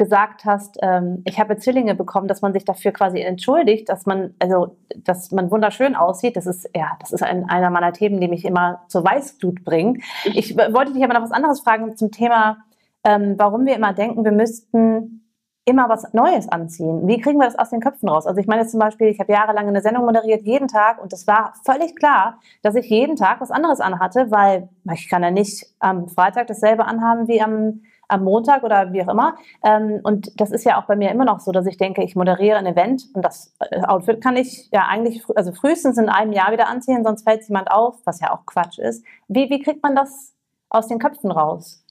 gesagt 0.00 0.46
hast, 0.46 0.78
ähm, 0.80 1.20
ich 1.26 1.38
habe 1.38 1.58
Zwillinge 1.58 1.94
bekommen, 1.94 2.26
dass 2.26 2.40
man 2.40 2.54
sich 2.54 2.64
dafür 2.64 2.90
quasi 2.90 3.20
entschuldigt, 3.20 3.86
dass 3.90 4.06
man, 4.06 4.32
also, 4.38 4.78
dass 4.96 5.30
man 5.30 5.50
wunderschön 5.50 5.94
aussieht. 5.94 6.36
Das 6.36 6.46
ist, 6.46 6.70
ja, 6.74 6.96
das 7.00 7.12
ist 7.12 7.22
ein, 7.22 7.50
einer 7.50 7.68
meiner 7.68 7.92
Themen, 7.92 8.18
die 8.18 8.26
mich 8.26 8.46
immer 8.46 8.80
zur 8.88 9.04
Weißglut 9.04 9.62
bringt. 9.62 10.02
Ich 10.24 10.56
wollte 10.56 10.94
dich 10.94 11.04
aber 11.04 11.12
noch 11.12 11.22
was 11.22 11.32
anderes 11.32 11.60
fragen 11.60 11.98
zum 11.98 12.10
Thema, 12.10 12.64
ähm, 13.04 13.34
warum 13.36 13.66
wir 13.66 13.76
immer 13.76 13.92
denken, 13.92 14.24
wir 14.24 14.32
müssten 14.32 15.26
immer 15.66 15.90
was 15.90 16.14
Neues 16.14 16.48
anziehen. 16.48 17.06
Wie 17.06 17.20
kriegen 17.20 17.38
wir 17.38 17.44
das 17.44 17.58
aus 17.58 17.68
den 17.68 17.80
Köpfen 17.80 18.08
raus? 18.08 18.26
Also 18.26 18.40
ich 18.40 18.46
meine 18.46 18.66
zum 18.66 18.80
Beispiel, 18.80 19.08
ich 19.08 19.20
habe 19.20 19.30
jahrelang 19.30 19.68
eine 19.68 19.82
Sendung 19.82 20.06
moderiert, 20.06 20.40
jeden 20.44 20.66
Tag, 20.66 21.02
und 21.02 21.12
es 21.12 21.26
war 21.26 21.52
völlig 21.66 21.94
klar, 21.94 22.38
dass 22.62 22.74
ich 22.74 22.88
jeden 22.88 23.16
Tag 23.16 23.42
was 23.42 23.50
anderes 23.50 23.80
anhatte, 23.82 24.30
weil 24.30 24.70
ich 24.94 25.10
kann 25.10 25.22
ja 25.22 25.30
nicht 25.30 25.66
am 25.78 26.08
Freitag 26.08 26.46
dasselbe 26.46 26.86
anhaben 26.86 27.28
wie 27.28 27.42
am 27.42 27.82
am 28.10 28.24
Montag 28.24 28.62
oder 28.62 28.92
wie 28.92 29.02
auch 29.02 29.08
immer. 29.08 29.36
Ähm, 29.64 30.00
und 30.02 30.40
das 30.40 30.50
ist 30.50 30.64
ja 30.64 30.80
auch 30.80 30.86
bei 30.86 30.96
mir 30.96 31.10
immer 31.10 31.24
noch 31.24 31.40
so, 31.40 31.52
dass 31.52 31.66
ich 31.66 31.76
denke, 31.76 32.02
ich 32.02 32.16
moderiere 32.16 32.58
ein 32.58 32.66
Event 32.66 33.04
und 33.14 33.24
das 33.24 33.54
äh, 33.60 33.80
Outfit 33.82 34.20
kann 34.20 34.36
ich 34.36 34.68
ja 34.72 34.86
eigentlich, 34.88 35.22
also 35.36 35.52
frühestens 35.52 35.98
in 35.98 36.08
einem 36.08 36.32
Jahr 36.32 36.52
wieder 36.52 36.68
anziehen, 36.68 37.04
sonst 37.04 37.24
fällt 37.24 37.46
jemand 37.48 37.70
auf, 37.70 37.96
was 38.04 38.20
ja 38.20 38.32
auch 38.32 38.46
Quatsch 38.46 38.78
ist. 38.78 39.04
Wie, 39.28 39.50
wie 39.50 39.60
kriegt 39.60 39.82
man 39.82 39.94
das 39.94 40.34
aus 40.68 40.88
den 40.88 40.98
Köpfen 40.98 41.30
raus? 41.30 41.84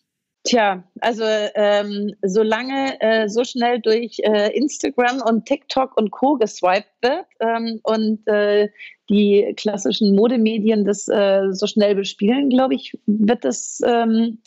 Tja, 0.45 0.83
also 1.01 1.23
ähm, 1.25 2.15
solange 2.21 2.99
äh, 3.01 3.27
so 3.27 3.43
schnell 3.43 3.81
durch 3.81 4.19
äh, 4.19 4.55
Instagram 4.57 5.21
und 5.21 5.45
TikTok 5.45 5.97
und 5.97 6.11
Co. 6.11 6.37
geswiped 6.37 6.87
wird 7.01 7.25
ähm, 7.41 7.81
und 7.83 8.25
äh, 8.25 8.69
die 9.09 9.53
klassischen 9.57 10.15
Modemedien 10.15 10.85
das 10.85 11.09
äh, 11.09 11.47
so 11.51 11.67
schnell 11.67 11.93
bespielen, 11.95 12.49
glaube 12.49 12.75
ich, 12.75 12.97
wird 13.05 13.43
es, 13.43 13.81
ähm, 13.85 14.39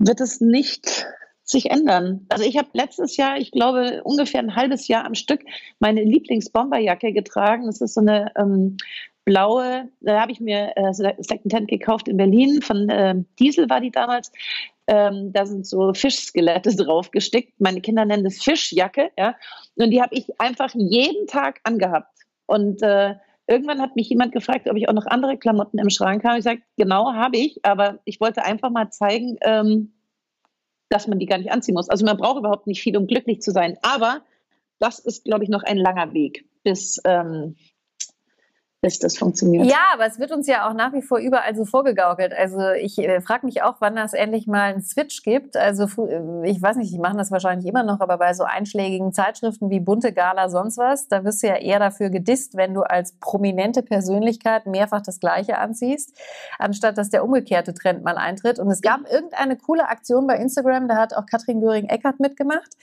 wird 0.00 0.20
es 0.20 0.40
nicht 0.40 1.06
sich 1.44 1.70
ändern. 1.70 2.26
Also 2.28 2.44
ich 2.44 2.56
habe 2.56 2.68
letztes 2.72 3.16
Jahr, 3.16 3.36
ich 3.36 3.50
glaube 3.50 4.02
ungefähr 4.04 4.40
ein 4.40 4.56
halbes 4.56 4.88
Jahr 4.88 5.04
am 5.04 5.14
Stück, 5.14 5.42
meine 5.78 6.02
Lieblingsbomberjacke 6.02 7.12
getragen. 7.12 7.66
Das 7.66 7.80
ist 7.80 7.94
so 7.94 8.00
eine 8.00 8.32
ähm, 8.36 8.76
blaue, 9.24 9.88
da 10.00 10.20
habe 10.20 10.32
ich 10.32 10.40
mir 10.40 10.72
äh, 10.76 10.92
Secondhand 10.92 11.68
gekauft 11.68 12.08
in 12.08 12.16
Berlin, 12.16 12.62
von 12.62 12.88
äh, 12.88 13.14
Diesel 13.38 13.68
war 13.68 13.80
die 13.80 13.90
damals. 13.90 14.32
Ähm, 14.86 15.32
da 15.32 15.46
sind 15.46 15.66
so 15.66 15.92
Fischskelette 15.92 16.74
drauf 16.76 17.10
gestickt. 17.10 17.60
Meine 17.60 17.80
Kinder 17.80 18.04
nennen 18.04 18.24
das 18.24 18.42
Fischjacke, 18.42 19.10
ja. 19.18 19.36
Und 19.76 19.90
die 19.90 20.00
habe 20.00 20.14
ich 20.14 20.40
einfach 20.40 20.72
jeden 20.74 21.26
Tag 21.26 21.60
angehabt. 21.64 22.12
Und 22.46 22.82
äh, 22.82 23.14
irgendwann 23.50 23.82
hat 23.82 23.96
mich 23.96 24.08
jemand 24.08 24.32
gefragt, 24.32 24.68
ob 24.70 24.76
ich 24.76 24.88
auch 24.88 24.94
noch 24.94 25.06
andere 25.06 25.36
Klamotten 25.36 25.78
im 25.78 25.90
Schrank 25.90 26.24
habe. 26.24 26.38
Ich 26.38 26.44
sage, 26.44 26.62
genau 26.76 27.12
habe 27.12 27.36
ich, 27.36 27.58
aber 27.64 27.98
ich 28.04 28.20
wollte 28.20 28.44
einfach 28.44 28.70
mal 28.70 28.90
zeigen, 28.90 29.36
ähm, 29.42 29.92
dass 30.88 31.08
man 31.08 31.18
die 31.18 31.26
gar 31.26 31.38
nicht 31.38 31.50
anziehen 31.50 31.74
muss. 31.74 31.90
Also 31.90 32.04
man 32.06 32.16
braucht 32.16 32.38
überhaupt 32.38 32.66
nicht 32.66 32.80
viel, 32.80 32.96
um 32.96 33.06
glücklich 33.06 33.40
zu 33.40 33.50
sein. 33.50 33.76
Aber 33.82 34.22
das 34.78 35.00
ist, 35.00 35.24
glaube 35.24 35.44
ich, 35.44 35.50
noch 35.50 35.64
ein 35.64 35.76
langer 35.76 36.14
Weg, 36.14 36.48
bis 36.62 37.00
ähm, 37.04 37.56
bis 38.82 38.98
das 38.98 39.18
funktioniert. 39.18 39.66
Ja, 39.66 39.92
aber 39.92 40.06
es 40.06 40.18
wird 40.18 40.32
uns 40.32 40.46
ja 40.46 40.66
auch 40.66 40.72
nach 40.72 40.94
wie 40.94 41.02
vor 41.02 41.18
überall 41.18 41.54
so 41.54 41.66
vorgegaukelt. 41.66 42.32
Also 42.32 42.70
ich 42.70 42.98
äh, 42.98 43.20
frage 43.20 43.44
mich 43.44 43.62
auch, 43.62 43.74
wann 43.80 43.94
das 43.94 44.14
endlich 44.14 44.46
mal 44.46 44.72
einen 44.72 44.82
Switch 44.82 45.22
gibt. 45.22 45.54
Also 45.54 45.84
äh, 46.06 46.48
ich 46.48 46.62
weiß 46.62 46.76
nicht, 46.76 46.90
die 46.90 46.98
machen 46.98 47.18
das 47.18 47.30
wahrscheinlich 47.30 47.66
immer 47.66 47.82
noch, 47.82 48.00
aber 48.00 48.16
bei 48.16 48.32
so 48.32 48.44
einschlägigen 48.44 49.12
Zeitschriften 49.12 49.68
wie 49.68 49.80
Bunte 49.80 50.14
Gala, 50.14 50.48
sonst 50.48 50.78
was, 50.78 51.08
da 51.08 51.24
wirst 51.24 51.42
du 51.42 51.48
ja 51.48 51.56
eher 51.56 51.78
dafür 51.78 52.08
gedisst, 52.08 52.56
wenn 52.56 52.72
du 52.72 52.80
als 52.80 53.12
prominente 53.20 53.82
Persönlichkeit 53.82 54.64
mehrfach 54.64 55.02
das 55.02 55.20
Gleiche 55.20 55.58
anziehst, 55.58 56.18
anstatt 56.58 56.96
dass 56.96 57.10
der 57.10 57.22
umgekehrte 57.22 57.74
Trend 57.74 58.02
mal 58.02 58.16
eintritt. 58.16 58.58
Und 58.58 58.70
es 58.70 58.80
gab 58.80 59.00
irgendeine 59.10 59.58
coole 59.58 59.88
Aktion 59.88 60.26
bei 60.26 60.36
Instagram, 60.36 60.88
da 60.88 60.96
hat 60.96 61.12
auch 61.12 61.26
Katrin 61.26 61.60
Göring-Eckert 61.60 62.18
mitgemacht. 62.18 62.78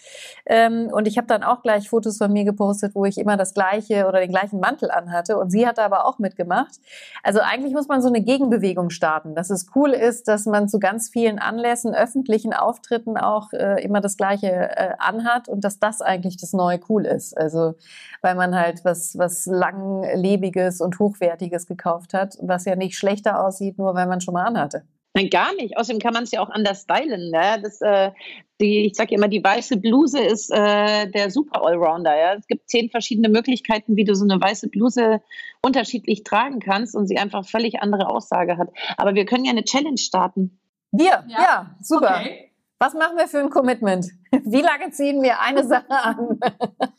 Ähm, 0.46 0.89
und 0.92 1.08
ich 1.08 1.18
habe 1.18 1.25
dann 1.25 1.42
auch 1.42 1.63
gleich 1.63 1.89
Fotos 1.89 2.20
von 2.20 2.32
mir 2.32 2.44
gepostet, 2.44 2.94
wo 2.94 3.06
ich 3.06 3.18
immer 3.18 3.36
das 3.36 3.56
gleiche 3.56 4.06
oder 4.06 4.20
den 4.20 4.30
gleichen 4.30 4.60
Mantel 4.60 4.92
anhatte. 4.92 5.39
Und 5.39 5.50
sie 5.50 5.66
hat 5.66 5.80
da 5.80 5.87
aber 5.88 6.06
auch 6.06 6.20
mitgemacht. 6.20 6.75
Also 7.24 7.39
eigentlich 7.41 7.74
muss 7.74 7.88
man 7.88 8.01
so 8.01 8.08
eine 8.08 8.22
Gegenbewegung 8.22 8.91
starten, 8.91 9.34
dass 9.34 9.50
es 9.50 9.67
cool 9.75 9.91
ist, 9.91 10.27
dass 10.27 10.46
man 10.46 10.70
zu 10.70 10.79
ganz 10.79 11.10
vielen 11.10 11.39
Anlässen, 11.39 11.96
öffentlichen 11.96 12.53
Auftritten 12.53 13.17
auch 13.17 13.51
äh, 13.53 13.84
immer 13.84 14.01
das 14.01 14.17
Gleiche 14.17 14.51
äh, 14.51 14.94
anhat 15.00 15.48
und 15.48 15.63
dass 15.63 15.79
das 15.79 16.01
eigentlich 16.01 16.38
das 16.38 16.53
neue 16.53 16.79
Cool 16.88 17.06
ist. 17.06 17.36
Also 17.36 17.74
weil 18.22 18.36
man 18.36 18.56
halt 18.56 18.86
was, 18.86 19.17
was 19.17 19.46
langlebiges 19.46 20.82
und 20.82 21.00
hochwertiges 21.00 21.65
gekauft 21.65 22.13
hat, 22.13 22.38
was 22.41 22.65
ja 22.65 22.75
nicht 22.75 22.98
schlechter 22.98 23.44
aussieht, 23.44 23.77
nur 23.77 23.96
weil 23.96 24.08
man 24.08 24.22
schon 24.22 24.34
mal 24.34 24.46
anhatte. 24.46 24.84
Nein, 25.17 25.29
gar 25.32 25.56
nicht. 25.56 25.77
Außerdem 25.77 26.00
kann 26.00 26.13
man 26.13 26.25
es 26.25 26.32
ja 26.32 26.41
auch 26.41 26.50
anders 26.50 26.82
stylen. 26.82 27.32
Ne? 27.32 27.60
Das, 27.63 27.82
äh, 27.82 28.12
die, 28.60 28.86
ich 28.86 28.96
sage 28.96 29.14
immer, 29.14 29.28
die 29.28 29.44
weiße 29.44 29.78
Bluse 29.78 30.20
ist 30.20 30.52
äh, 30.52 31.10
der 31.10 31.30
super 31.30 31.64
Allrounder. 31.66 32.18
Ja? 32.18 32.34
Es 32.34 32.48
gibt 32.48 32.70
zehn 32.70 32.90
verschiedene 32.90 33.30
Möglichkeiten, 33.30 33.96
wie 33.96 34.04
du 34.04 34.16
so 34.16 34.26
eine 34.26 34.42
weiße 34.42 34.70
Bluse 34.70 35.22
unterschiedlich 35.62 36.24
tragen 36.24 36.60
kannst 36.60 36.96
und 36.96 37.08
sie 37.08 37.18
einfach 37.18 37.46
völlig 37.46 37.82
andere 37.82 38.10
Aussage 38.10 38.58
hat. 38.58 38.70
Aber 38.98 39.16
wir 39.16 39.26
können 39.26 39.46
ja 39.46 39.52
eine 39.52 39.64
Challenge 39.64 39.98
starten. 39.98 40.60
Wir? 40.92 41.26
Ja, 41.28 41.40
ja 41.42 41.76
super. 41.82 42.20
Okay. 42.22 42.52
Was 42.80 42.94
machen 42.94 43.18
wir 43.18 43.28
für 43.28 43.40
ein 43.40 43.50
Commitment? 43.50 44.08
Wie 44.32 44.62
lange 44.62 44.92
ziehen 44.92 45.22
wir 45.22 45.40
eine 45.42 45.64
Sache 45.66 45.90
an? 45.90 46.40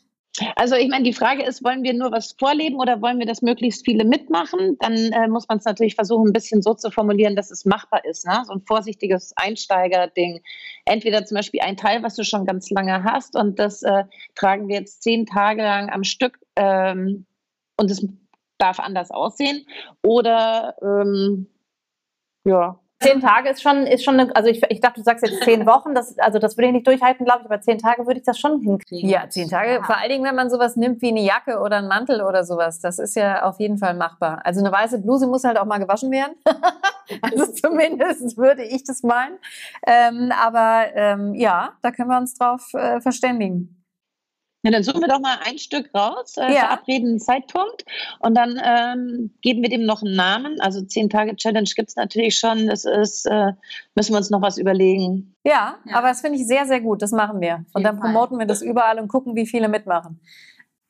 Also 0.55 0.75
ich 0.75 0.87
meine, 0.89 1.03
die 1.03 1.13
Frage 1.13 1.43
ist, 1.43 1.63
wollen 1.63 1.83
wir 1.83 1.93
nur 1.93 2.11
was 2.11 2.35
vorleben 2.39 2.79
oder 2.79 3.01
wollen 3.01 3.19
wir, 3.19 3.25
dass 3.25 3.41
möglichst 3.41 3.83
viele 3.83 4.05
mitmachen? 4.05 4.77
Dann 4.79 4.93
äh, 4.93 5.27
muss 5.27 5.47
man 5.47 5.57
es 5.57 5.65
natürlich 5.65 5.95
versuchen, 5.95 6.29
ein 6.29 6.33
bisschen 6.33 6.61
so 6.61 6.73
zu 6.73 6.91
formulieren, 6.91 7.35
dass 7.35 7.51
es 7.51 7.65
machbar 7.65 8.05
ist. 8.05 8.25
Ne? 8.25 8.43
So 8.45 8.53
ein 8.53 8.61
vorsichtiges 8.61 9.33
Einsteiger-Ding. 9.35 10.41
Entweder 10.85 11.25
zum 11.25 11.35
Beispiel 11.35 11.61
ein 11.61 11.77
Teil, 11.77 12.03
was 12.03 12.15
du 12.15 12.23
schon 12.23 12.45
ganz 12.45 12.69
lange 12.69 13.03
hast 13.03 13.35
und 13.35 13.59
das 13.59 13.83
äh, 13.83 14.03
tragen 14.35 14.67
wir 14.67 14.77
jetzt 14.77 15.03
zehn 15.03 15.25
Tage 15.25 15.61
lang 15.61 15.89
am 15.89 16.03
Stück 16.03 16.39
ähm, 16.55 17.25
und 17.77 17.91
es 17.91 18.05
darf 18.57 18.79
anders 18.79 19.11
aussehen. 19.11 19.65
Oder 20.03 20.75
ähm, 20.81 21.47
ja, 22.45 22.79
Zehn 23.01 23.21
Tage 23.21 23.49
ist 23.49 23.61
schon, 23.61 23.87
ist 23.87 24.03
schon 24.03 24.19
eine, 24.19 24.35
also 24.35 24.49
ich, 24.49 24.61
ich 24.69 24.81
dachte, 24.81 24.99
du 24.99 25.03
sagst 25.03 25.25
jetzt 25.25 25.41
zehn 25.43 25.65
Wochen, 25.65 25.95
das, 25.95 26.19
also 26.19 26.37
das 26.37 26.57
würde 26.57 26.67
ich 26.67 26.73
nicht 26.73 26.87
durchhalten, 26.87 27.25
glaube 27.25 27.41
ich, 27.41 27.45
aber 27.45 27.61
zehn 27.61 27.77
Tage 27.77 28.05
würde 28.05 28.19
ich 28.19 28.25
das 28.25 28.37
schon 28.37 28.59
hinkriegen. 28.59 29.09
Ja, 29.09 29.29
zehn 29.29 29.49
Tage, 29.49 29.75
ja. 29.75 29.83
vor 29.83 29.97
allen 29.97 30.09
Dingen, 30.09 30.25
wenn 30.25 30.35
man 30.35 30.49
sowas 30.49 30.75
nimmt 30.75 31.01
wie 31.01 31.09
eine 31.09 31.21
Jacke 31.21 31.59
oder 31.59 31.77
einen 31.77 31.87
Mantel 31.87 32.21
oder 32.21 32.43
sowas, 32.43 32.81
das 32.81 32.99
ist 32.99 33.15
ja 33.15 33.43
auf 33.43 33.59
jeden 33.59 33.77
Fall 33.77 33.93
machbar. 33.93 34.41
Also 34.43 34.59
eine 34.59 34.71
weiße 34.71 35.01
Bluse 35.01 35.27
muss 35.27 35.45
halt 35.45 35.57
auch 35.57 35.65
mal 35.65 35.77
gewaschen 35.77 36.11
werden. 36.11 36.35
also 37.21 37.45
zumindest 37.53 38.37
würde 38.37 38.63
ich 38.63 38.83
das 38.83 39.01
meinen. 39.01 39.37
Ähm, 39.87 40.33
aber 40.37 40.87
ähm, 40.93 41.33
ja, 41.35 41.71
da 41.81 41.91
können 41.91 42.09
wir 42.09 42.17
uns 42.17 42.33
drauf 42.37 42.73
äh, 42.73 42.99
verständigen. 42.99 43.78
Ja, 44.63 44.71
dann 44.71 44.83
suchen 44.83 44.99
wir 44.99 45.07
doch 45.07 45.21
mal 45.21 45.37
ein 45.45 45.57
Stück 45.57 45.89
raus, 45.95 46.35
äh, 46.37 46.53
ja. 46.53 46.67
verabreden 46.67 47.09
einen 47.09 47.19
Zeitpunkt 47.19 47.85
und 48.19 48.35
dann 48.35 48.59
ähm, 48.61 49.31
geben 49.41 49.61
wir 49.61 49.69
dem 49.69 49.85
noch 49.85 50.03
einen 50.03 50.15
Namen. 50.15 50.59
Also 50.59 50.81
10 50.81 51.09
Tage 51.09 51.35
Challenge 51.37 51.69
gibt 51.75 51.89
es 51.89 51.95
natürlich 51.95 52.37
schon. 52.37 52.67
Das 52.67 52.83
ist, 52.83 53.25
äh, 53.25 53.53
müssen 53.95 54.11
wir 54.11 54.17
uns 54.17 54.29
noch 54.29 54.41
was 54.41 54.57
überlegen. 54.57 55.33
Ja, 55.45 55.77
ja. 55.85 55.95
aber 55.95 56.09
das 56.09 56.19
finde 56.19 56.39
ich 56.39 56.45
sehr, 56.45 56.65
sehr 56.65 56.81
gut. 56.81 57.01
Das 57.01 57.11
machen 57.11 57.39
wir. 57.39 57.63
Und 57.73 57.83
dann 57.83 57.99
promoten 57.99 58.37
wir 58.37 58.45
das 58.45 58.61
überall 58.61 58.99
und 58.99 59.07
gucken, 59.07 59.35
wie 59.35 59.45
viele 59.45 59.69
mitmachen. 59.69 60.19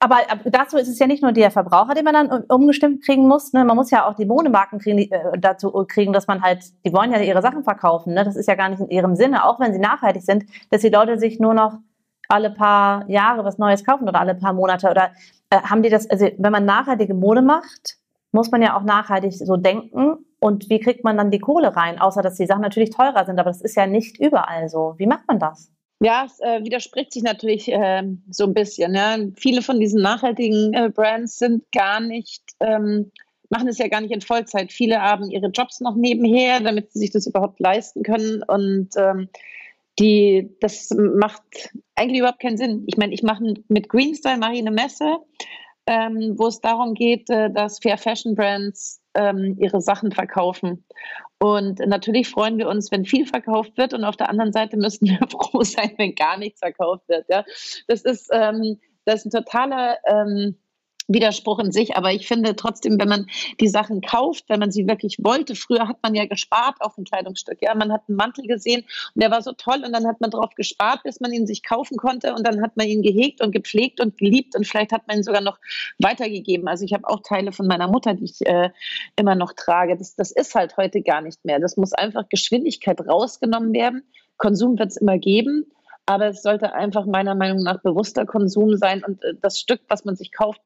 Aber 0.02 0.18
dazu 0.46 0.78
ist 0.78 0.88
es 0.88 0.98
ja 0.98 1.08
nicht 1.08 1.22
nur 1.22 1.34
der 1.34 1.52
Verbraucher, 1.52 1.94
den 1.94 2.06
man 2.06 2.14
dann 2.14 2.44
umgestimmt 2.46 3.04
kriegen 3.04 3.28
muss. 3.28 3.52
Ne? 3.52 3.66
Man 3.66 3.76
muss 3.76 3.92
ja 3.92 4.08
auch 4.08 4.16
die 4.16 4.26
Modemarken 4.26 4.80
kriegen, 4.80 4.98
äh, 4.98 5.38
dazu 5.38 5.72
kriegen, 5.88 6.14
dass 6.14 6.26
man 6.26 6.42
halt, 6.42 6.64
die 6.86 6.94
wollen 6.94 7.12
ja 7.12 7.20
ihre 7.20 7.42
Sachen 7.42 7.64
verkaufen. 7.64 8.14
Ne? 8.14 8.24
Das 8.24 8.38
ist 8.38 8.48
ja 8.48 8.56
gar 8.56 8.70
nicht 8.70 8.80
in 8.80 8.90
ihrem 8.90 9.16
Sinne, 9.16 9.44
auch 9.44 9.60
wenn 9.60 9.74
sie 9.74 9.80
nachhaltig 9.80 10.24
sind, 10.24 10.46
dass 10.72 10.82
die 10.82 10.90
Leute 10.90 11.20
sich 11.20 11.40
nur 11.40 11.54
noch 11.54 11.78
alle 12.30 12.52
paar 12.52 13.10
Jahre 13.10 13.44
was 13.44 13.58
Neues 13.58 13.84
kaufen 13.84 14.08
oder 14.08 14.20
alle 14.20 14.36
paar 14.36 14.54
Monate? 14.54 14.90
Oder 14.90 15.12
äh, 15.50 15.62
haben 15.62 15.84
die 15.84 15.90
das, 15.90 16.10
also 16.10 16.30
wenn 16.38 16.52
man 16.52 16.66
nachhaltige 16.66 17.14
Mode 17.14 17.42
macht, 17.42 17.98
muss 18.32 18.52
man 18.52 18.62
ja 18.62 18.78
auch 18.78 18.84
nachhaltig 18.84 19.34
so 19.34 19.58
denken. 19.58 20.26
Und 20.40 20.70
wie 20.70 20.80
kriegt 20.80 21.04
man 21.04 21.18
dann 21.18 21.32
die 21.32 21.40
Kohle 21.40 21.76
rein? 21.76 22.00
Außer, 22.00 22.22
dass 22.22 22.36
die 22.36 22.46
Sachen 22.46 22.62
natürlich 22.62 22.92
teurer 22.92 23.26
sind, 23.26 23.40
aber 23.40 23.50
das 23.50 23.62
ist 23.62 23.76
ja 23.76 23.88
nicht 23.88 24.20
überall 24.20 24.70
so. 24.70 24.94
Wie 24.98 25.08
macht 25.08 25.28
man 25.28 25.40
das? 25.40 25.72
Ja, 26.02 26.24
es 26.26 26.40
äh, 26.40 26.64
widerspricht 26.64 27.12
sich 27.12 27.24
natürlich 27.24 27.70
äh, 27.70 28.04
so 28.30 28.46
ein 28.46 28.54
bisschen. 28.54 28.94
Ja. 28.94 29.18
Viele 29.36 29.62
von 29.62 29.82
diesen 29.82 30.02
nachhaltigen 30.02 30.74
äh, 30.74 30.90
Brands 30.90 31.38
sind 31.38 31.70
gar 31.74 32.00
nicht, 32.00 32.42
ähm, 32.62 33.12
machen 33.50 33.68
es 33.68 33.80
ja 33.80 33.90
gar 33.90 34.00
nicht 34.00 34.14
in 34.14 34.22
Vollzeit. 34.22 34.72
Viele 34.72 35.02
haben 35.02 35.30
ihre 35.30 35.48
Jobs 35.48 35.82
noch 35.82 35.96
nebenher, 35.96 36.62
damit 36.62 36.94
sie 36.94 37.00
sich 37.00 37.12
das 37.12 37.28
überhaupt 37.28 37.60
leisten 37.60 38.04
können. 38.04 38.44
Und 38.44 38.90
ähm, 38.96 39.28
die, 40.00 40.56
das 40.62 40.90
macht 40.98 41.44
eigentlich 41.96 42.20
überhaupt 42.20 42.42
keinen 42.42 42.58
Sinn. 42.58 42.84
Ich 42.88 42.98
meine, 42.98 43.14
ich 43.14 43.24
mache 43.24 43.56
mit 43.68 43.90
Greenstyle 43.90 44.38
mache 44.38 44.54
ich 44.54 44.60
eine 44.60 44.72
Messe, 44.72 45.18
ähm, 45.86 46.36
wo 46.38 46.48
es 46.48 46.62
darum 46.62 46.94
geht, 46.94 47.30
äh, 47.30 47.52
dass 47.52 47.80
Fair 47.80 47.98
Fashion 47.98 48.36
Brands 48.36 49.02
ähm, 49.16 49.58
ihre 49.60 49.82
Sachen 49.82 50.12
verkaufen. 50.12 50.86
Und 51.40 51.80
natürlich 51.80 52.30
freuen 52.30 52.58
wir 52.58 52.68
uns, 52.68 52.92
wenn 52.92 53.06
viel 53.06 53.26
verkauft 53.26 53.78
wird, 53.78 53.94
und 53.94 54.04
auf 54.04 54.18
der 54.18 54.30
anderen 54.30 54.52
Seite 54.52 54.78
müssen 54.78 55.08
wir 55.08 55.20
froh 55.30 55.64
sein, 55.64 55.94
wenn 55.98 56.16
gar 56.16 56.38
nichts 56.38 56.60
verkauft 56.60 57.08
wird. 57.08 57.26
Ja? 57.30 57.44
Das 57.88 58.02
ist 58.02 58.30
ähm, 58.32 58.80
das 59.10 59.26
ist 59.26 59.34
ein 59.34 59.44
totaler 59.44 59.98
ähm, 60.06 60.56
Widerspruch 61.10 61.60
in 61.60 61.72
sich, 61.72 61.98
aber 61.98 62.14
ich 62.14 62.28
finde 62.28 62.56
trotzdem, 62.56 63.00
wenn 63.00 63.10
man 63.10 63.28
die 63.60 63.68
Sachen 63.68 64.02
kauft, 64.02 64.46
wenn 64.48 64.60
man 64.60 64.72
sie 64.72 64.88
wirklich 64.88 65.18
wollte, 65.20 65.56
früher 65.56 65.88
hat 65.88 65.98
man 66.04 66.16
ja 66.16 66.26
gespart 66.26 66.76
auf 66.80 66.98
ein 66.98 67.04
Kleidungsstück, 67.04 67.58
ja, 67.62 67.76
man 67.76 67.92
hat 67.92 68.04
einen 68.08 68.16
Mantel 68.16 68.46
gesehen 68.48 68.86
und 69.16 69.22
der 69.22 69.32
war 69.32 69.42
so 69.42 69.52
toll 69.54 69.84
und 69.86 69.92
dann 69.92 70.08
hat 70.08 70.22
man 70.22 70.32
drauf 70.32 70.56
gespart, 70.56 71.04
bis 71.04 71.20
man 71.20 71.34
ihn 71.34 71.48
sich 71.48 71.64
kaufen 71.64 71.98
konnte 71.98 72.34
und 72.34 72.48
dann 72.48 72.62
hat 72.62 72.78
man 72.78 72.88
ihn 72.88 73.02
gehegt 73.02 73.42
und 73.42 73.52
gepflegt 73.52 74.00
und 74.00 74.18
geliebt 74.18 74.56
und 74.56 74.66
vielleicht 74.66 74.92
hat 74.92 75.08
man 75.08 75.18
ihn 75.18 75.24
sogar 75.24 75.42
noch 75.42 75.58
weitergegeben. 75.98 76.68
Also 76.68 76.86
ich 76.86 76.94
habe 76.94 77.08
auch 77.08 77.22
Teile 77.22 77.52
von 77.52 77.68
meiner 77.68 77.88
Mutter, 77.88 78.14
die 78.14 78.26
ich 78.26 78.46
äh, 78.46 78.70
immer 79.16 79.36
noch 79.36 79.54
trage. 79.54 79.98
Das, 79.98 80.16
das 80.16 80.32
ist 80.32 80.56
halt 80.56 80.78
heute 80.78 81.02
gar 81.02 81.22
nicht 81.22 81.44
mehr. 81.44 81.60
Das 81.60 81.78
muss 81.78 81.94
einfach 81.94 82.30
Geschwindigkeit 82.30 83.00
rausgenommen 83.02 83.74
werden. 83.74 84.04
Konsum 84.38 84.78
wird 84.78 84.92
es 84.92 84.98
immer 84.98 85.18
geben. 85.18 85.66
Aber 86.06 86.28
es 86.28 86.42
sollte 86.42 86.74
einfach 86.74 87.06
meiner 87.06 87.36
Meinung 87.36 87.62
nach 87.62 87.82
bewusster 87.82 88.26
Konsum 88.26 88.76
sein 88.78 89.04
und 89.04 89.24
äh, 89.24 89.36
das 89.40 89.60
Stück, 89.60 89.82
was 89.90 90.06
man 90.06 90.16
sich 90.16 90.32
kauft, 90.32 90.60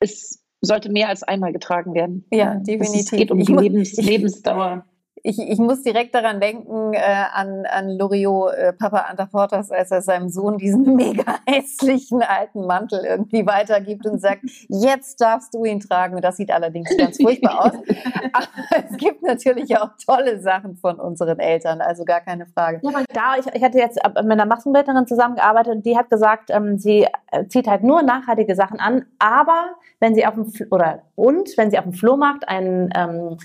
es 0.00 0.42
sollte 0.60 0.90
mehr 0.90 1.08
als 1.08 1.22
einmal 1.22 1.52
getragen 1.52 1.94
werden. 1.94 2.24
Ja, 2.30 2.56
definitiv. 2.56 3.12
Es 3.12 3.18
geht 3.18 3.30
um 3.30 3.38
die 3.38 3.52
Lebens 3.52 3.96
Lebensdauer. 3.96 4.84
Ich, 5.22 5.38
ich 5.38 5.58
muss 5.58 5.82
direkt 5.82 6.14
daran 6.14 6.40
denken, 6.40 6.92
äh, 6.94 7.00
an, 7.32 7.66
an 7.66 7.90
Loriot, 7.90 8.54
äh, 8.54 8.72
Papa 8.72 8.98
Antafortas, 9.08 9.70
als 9.70 9.90
er 9.90 10.02
seinem 10.02 10.28
Sohn 10.28 10.58
diesen 10.58 10.82
mega 10.96 11.36
hässlichen 11.46 12.22
alten 12.22 12.66
Mantel 12.66 13.04
irgendwie 13.04 13.46
weitergibt 13.46 14.06
und 14.06 14.20
sagt, 14.20 14.42
jetzt 14.68 15.20
darfst 15.20 15.54
du 15.54 15.64
ihn 15.64 15.80
tragen. 15.80 16.16
Und 16.16 16.24
das 16.24 16.36
sieht 16.36 16.50
allerdings 16.50 16.94
ganz 16.96 17.16
furchtbar 17.20 17.66
aus. 17.66 17.72
Aber 18.32 18.46
es 18.90 18.96
gibt 18.96 19.22
natürlich 19.22 19.76
auch 19.76 19.90
tolle 20.04 20.40
Sachen 20.40 20.76
von 20.76 21.00
unseren 21.00 21.38
Eltern, 21.38 21.80
also 21.80 22.04
gar 22.04 22.20
keine 22.20 22.46
Frage. 22.46 22.80
Ja, 22.82 22.90
aber 22.90 23.04
da, 23.12 23.36
ich, 23.38 23.46
ich 23.54 23.62
hatte 23.62 23.78
jetzt 23.78 23.98
mit 24.04 24.32
einer 24.32 24.46
Maskenbildnerin 24.46 25.06
zusammengearbeitet 25.06 25.74
und 25.74 25.86
die 25.86 25.96
hat 25.96 26.10
gesagt, 26.10 26.50
ähm, 26.50 26.78
sie 26.78 27.06
äh, 27.30 27.46
zieht 27.48 27.66
halt 27.66 27.82
nur 27.82 28.02
nachhaltige 28.02 28.54
Sachen 28.54 28.80
an, 28.80 29.06
aber 29.18 29.76
wenn 30.00 30.14
sie 30.14 30.26
auf 30.26 30.34
dem, 30.34 30.52
oder 30.70 31.02
und 31.14 31.56
wenn 31.56 31.70
sie 31.70 31.78
auf 31.78 31.84
dem 31.84 31.92
Flohmarkt 31.92 32.48
einen 32.48 32.90
ähm, 32.94 33.38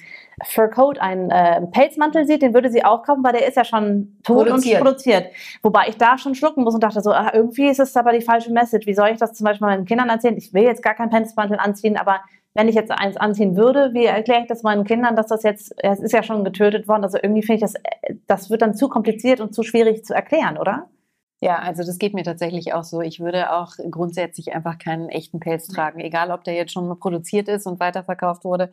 Furcoat, 0.46 1.00
einen 1.00 1.30
äh, 1.30 1.62
Pelzmantel 1.68 2.26
sieht, 2.26 2.42
den 2.42 2.54
würde 2.54 2.70
sie 2.70 2.84
auch 2.84 3.04
kaufen, 3.04 3.24
weil 3.24 3.34
der 3.34 3.48
ist 3.48 3.58
ja 3.58 3.64
schon 3.64 4.18
tot 4.24 4.48
produziert. 4.48 4.82
und 4.82 4.88
produziert. 4.88 5.28
Wobei 5.62 5.88
ich 5.88 5.98
da 5.98 6.18
schon 6.18 6.36
schlucken 6.36 6.64
muss 6.64 6.74
und 6.74 6.84
dachte 6.84 7.02
so, 7.02 7.12
ah, 7.12 7.32
irgendwie 7.34 7.68
ist 7.68 7.80
es 7.80 7.96
aber 7.96 8.12
die 8.14 8.22
falsche 8.22 8.52
Message. 8.52 8.88
Wie 8.88 8.94
soll 8.94 9.10
ich 9.10 9.18
das 9.18 9.34
zum 9.34 9.46
Beispiel 9.46 9.68
meinen 9.68 9.86
Kindern 9.86 10.10
erzählen? 10.10 10.38
Ich 10.38 10.54
will 10.54 10.64
jetzt 10.64 10.84
gar 10.84 10.96
keinen 10.96 11.10
Pelzmantel 11.10 11.60
anziehen, 11.60 11.98
aber 11.98 12.22
wenn 12.54 12.68
ich 12.68 12.76
jetzt 12.76 12.92
eins 12.92 13.18
anziehen 13.18 13.56
würde, 13.56 13.94
wie 13.94 14.06
erkläre 14.06 14.42
ich 14.42 14.48
das 14.48 14.64
meinen 14.64 14.84
Kindern, 14.84 15.16
dass 15.16 15.28
das 15.28 15.44
jetzt, 15.44 15.74
es 15.78 16.00
ist 16.00 16.14
ja 16.14 16.24
schon 16.24 16.44
getötet 16.44 16.88
worden, 16.88 17.04
also 17.04 17.18
irgendwie 17.22 17.42
finde 17.42 17.56
ich 17.56 17.62
das, 17.62 17.76
äh, 17.76 18.16
das 18.28 18.50
wird 18.50 18.62
dann 18.62 18.76
zu 18.76 18.90
kompliziert 18.90 19.40
und 19.40 19.54
zu 19.54 19.64
schwierig 19.64 20.06
zu 20.06 20.14
erklären, 20.14 20.58
oder? 20.58 20.88
Ja, 21.44 21.60
also 21.60 21.84
das 21.84 22.00
geht 22.00 22.14
mir 22.14 22.24
tatsächlich 22.24 22.74
auch 22.74 22.86
so. 22.86 23.02
Ich 23.02 23.20
würde 23.20 23.52
auch 23.52 23.74
grundsätzlich 23.92 24.56
einfach 24.56 24.78
keinen 24.78 25.10
echten 25.10 25.42
Pelz 25.42 25.68
tragen, 25.68 26.00
egal 26.00 26.32
ob 26.32 26.46
der 26.46 26.54
jetzt 26.54 26.72
schon 26.72 26.98
produziert 26.98 27.50
ist 27.50 27.68
und 27.68 27.82
weiterverkauft 27.82 28.46
wurde. 28.46 28.72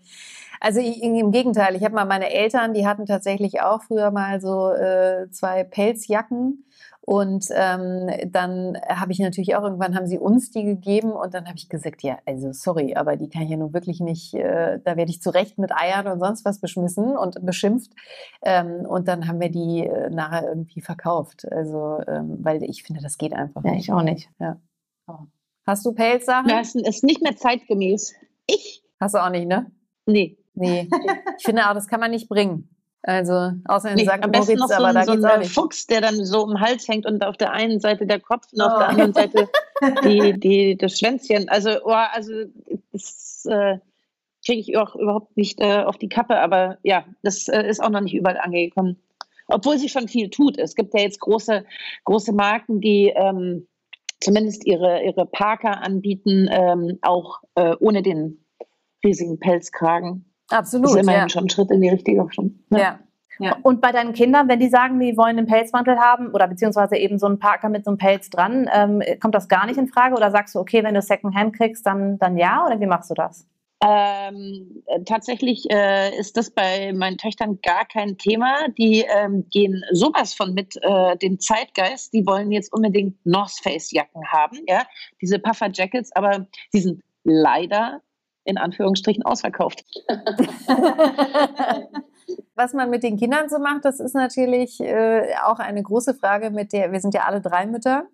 Also 0.60 0.78
ich, 0.78 1.02
im 1.02 1.32
Gegenteil, 1.32 1.74
ich 1.74 1.82
habe 1.82 1.96
mal 1.96 2.04
meine 2.04 2.32
Eltern, 2.32 2.72
die 2.72 2.86
hatten 2.86 3.06
tatsächlich 3.06 3.60
auch 3.60 3.82
früher 3.82 4.12
mal 4.12 4.40
so 4.40 4.70
äh, 4.70 5.28
zwei 5.32 5.64
Pelzjacken 5.64 6.64
und 7.02 7.46
ähm, 7.54 8.10
dann 8.26 8.78
habe 8.88 9.12
ich 9.12 9.18
natürlich 9.18 9.56
auch 9.56 9.62
irgendwann 9.62 9.94
haben 9.94 10.06
sie 10.06 10.18
uns 10.18 10.50
die 10.50 10.64
gegeben 10.64 11.12
und 11.12 11.32
dann 11.32 11.46
habe 11.46 11.56
ich 11.56 11.68
gesagt, 11.68 12.02
ja, 12.02 12.18
also 12.26 12.52
sorry, 12.52 12.94
aber 12.94 13.16
die 13.16 13.28
kann 13.28 13.42
ich 13.42 13.50
ja 13.50 13.56
nun 13.56 13.72
wirklich 13.72 14.00
nicht, 14.00 14.34
äh, 14.34 14.78
da 14.84 14.96
werde 14.96 15.10
ich 15.10 15.22
zu 15.22 15.30
Recht 15.30 15.58
mit 15.58 15.72
Eiern 15.72 16.06
und 16.06 16.20
sonst 16.20 16.44
was 16.44 16.60
beschmissen 16.60 17.16
und 17.16 17.44
beschimpft. 17.44 17.92
Ähm, 18.42 18.86
und 18.86 19.08
dann 19.08 19.26
haben 19.26 19.40
wir 19.40 19.50
die 19.50 19.86
äh, 19.86 20.10
nachher 20.10 20.46
irgendwie 20.46 20.82
verkauft. 20.82 21.50
Also, 21.50 22.00
ähm, 22.06 22.38
weil 22.40 22.62
ich 22.62 22.82
finde, 22.82 23.02
das 23.02 23.16
geht 23.16 23.32
einfach 23.32 23.64
ja, 23.64 23.72
nicht. 23.72 23.84
ich 23.84 23.92
auch 23.92 24.02
nicht. 24.02 24.28
Ja. 24.38 24.60
Hast 25.66 25.84
du 25.86 25.92
Pelzsachen? 25.92 26.48
Das 26.48 26.74
ist 26.74 27.02
nicht 27.02 27.22
mehr 27.22 27.36
zeitgemäß. 27.36 28.14
Ich? 28.46 28.84
Hast 29.00 29.14
du 29.14 29.18
auch 29.18 29.30
nicht, 29.30 29.46
ne? 29.46 29.70
Nee. 30.06 30.38
Nee. 30.54 30.88
Ich 31.38 31.44
finde 31.44 31.68
auch, 31.68 31.74
das 31.74 31.88
kann 31.88 32.00
man 32.00 32.10
nicht 32.10 32.28
bringen. 32.28 32.68
Also, 33.02 33.52
außer 33.64 33.90
in 33.90 33.96
nee, 33.96 34.04
St. 34.04 34.22
Am 34.22 34.30
besten 34.30 34.58
Moritz, 34.58 34.60
noch 34.60 34.68
so, 34.68 34.84
aber 34.84 34.92
da 34.92 35.04
so 35.04 35.26
ein 35.26 35.44
Fuchs, 35.44 35.86
der 35.86 36.02
dann 36.02 36.24
so 36.24 36.42
um 36.42 36.50
den 36.50 36.60
Hals 36.60 36.86
hängt 36.86 37.06
und 37.06 37.24
auf 37.24 37.36
der 37.36 37.52
einen 37.52 37.80
Seite 37.80 38.06
der 38.06 38.20
Kopf 38.20 38.52
und 38.52 38.60
oh. 38.60 38.64
auf 38.64 38.78
der 38.78 38.88
anderen 38.88 39.12
Seite 39.14 39.48
die, 40.04 40.38
die, 40.38 40.76
das 40.76 40.98
Schwänzchen. 40.98 41.48
Also, 41.48 41.70
oh, 41.84 41.92
also 41.92 42.32
das 42.92 43.46
äh, 43.48 43.78
kriege 44.44 44.60
ich 44.60 44.76
auch 44.76 44.94
überhaupt 44.96 45.36
nicht 45.36 45.60
äh, 45.60 45.82
auf 45.82 45.96
die 45.96 46.08
Kappe, 46.08 46.38
aber 46.38 46.78
ja, 46.82 47.04
das 47.22 47.48
äh, 47.48 47.66
ist 47.66 47.82
auch 47.82 47.90
noch 47.90 48.02
nicht 48.02 48.14
überall 48.14 48.38
angekommen. 48.38 48.96
Obwohl 49.46 49.78
sie 49.78 49.88
schon 49.88 50.06
viel 50.06 50.30
tut. 50.30 50.58
Es 50.58 50.74
gibt 50.74 50.94
ja 50.94 51.00
jetzt 51.00 51.20
große, 51.20 51.64
große 52.04 52.32
Marken, 52.32 52.80
die 52.80 53.12
ähm, 53.16 53.66
zumindest 54.20 54.64
ihre, 54.66 55.02
ihre 55.02 55.26
Parker 55.26 55.82
anbieten, 55.82 56.48
ähm, 56.50 56.98
auch 57.02 57.40
äh, 57.54 57.74
ohne 57.80 58.02
den 58.02 58.44
riesigen 59.02 59.40
Pelzkragen. 59.40 60.29
Absolut. 60.50 60.86
Das 60.86 60.94
ist 60.94 61.02
immerhin 61.02 61.22
ja. 61.22 61.28
schon 61.28 61.44
ein 61.44 61.48
Schritt 61.48 61.70
in 61.70 61.80
die 61.80 61.88
richtige 61.88 62.24
Richtung. 62.24 62.58
Ne? 62.70 62.80
Ja. 62.80 62.98
Ja. 63.40 63.56
Und 63.62 63.80
bei 63.80 63.90
deinen 63.90 64.12
Kindern, 64.12 64.48
wenn 64.48 64.60
die 64.60 64.68
sagen, 64.68 65.00
die 65.00 65.16
wollen 65.16 65.38
einen 65.38 65.46
Pelzmantel 65.46 65.98
haben 65.98 66.28
oder 66.34 66.46
beziehungsweise 66.46 66.96
eben 66.96 67.18
so 67.18 67.26
einen 67.26 67.38
Parker 67.38 67.70
mit 67.70 67.86
so 67.86 67.90
einem 67.90 67.96
Pelz 67.96 68.28
dran, 68.28 68.68
ähm, 68.70 69.02
kommt 69.18 69.34
das 69.34 69.48
gar 69.48 69.64
nicht 69.64 69.78
in 69.78 69.88
Frage? 69.88 70.14
Oder 70.14 70.30
sagst 70.30 70.54
du, 70.54 70.58
okay, 70.58 70.84
wenn 70.84 70.94
du 70.94 71.00
Secondhand 71.00 71.56
kriegst, 71.56 71.86
dann, 71.86 72.18
dann 72.18 72.36
ja? 72.36 72.66
Oder 72.66 72.78
wie 72.80 72.86
machst 72.86 73.08
du 73.08 73.14
das? 73.14 73.46
Ähm, 73.82 74.82
tatsächlich 75.06 75.70
äh, 75.70 76.14
ist 76.18 76.36
das 76.36 76.50
bei 76.50 76.92
meinen 76.92 77.16
Töchtern 77.16 77.60
gar 77.62 77.86
kein 77.86 78.18
Thema. 78.18 78.68
Die 78.76 79.06
ähm, 79.08 79.46
gehen 79.48 79.82
sowas 79.92 80.34
von 80.34 80.52
mit 80.52 80.76
äh, 80.82 81.16
dem 81.16 81.40
Zeitgeist. 81.40 82.12
Die 82.12 82.26
wollen 82.26 82.52
jetzt 82.52 82.70
unbedingt 82.74 83.24
North 83.24 83.58
Face 83.62 83.90
Jacken 83.90 84.22
haben, 84.26 84.58
ja, 84.68 84.82
diese 85.22 85.38
Puffer 85.38 85.70
Jackets, 85.72 86.14
aber 86.14 86.46
die 86.74 86.80
sind 86.80 87.02
leider 87.24 88.02
in 88.44 88.58
Anführungsstrichen 88.58 89.24
ausverkauft. 89.24 89.84
Was 92.54 92.72
man 92.74 92.90
mit 92.90 93.02
den 93.02 93.16
Kindern 93.16 93.48
so 93.48 93.58
macht, 93.58 93.84
das 93.84 94.00
ist 94.00 94.14
natürlich 94.14 94.80
äh, 94.80 95.34
auch 95.44 95.58
eine 95.58 95.82
große 95.82 96.14
Frage, 96.14 96.50
mit 96.50 96.72
der 96.72 96.92
wir 96.92 97.00
sind 97.00 97.14
ja 97.14 97.22
alle 97.22 97.40
drei 97.40 97.66
Mütter, 97.66 98.06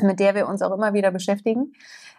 mit 0.00 0.20
der 0.20 0.34
wir 0.34 0.48
uns 0.48 0.62
auch 0.62 0.72
immer 0.72 0.94
wieder 0.94 1.10
beschäftigen. 1.10 1.72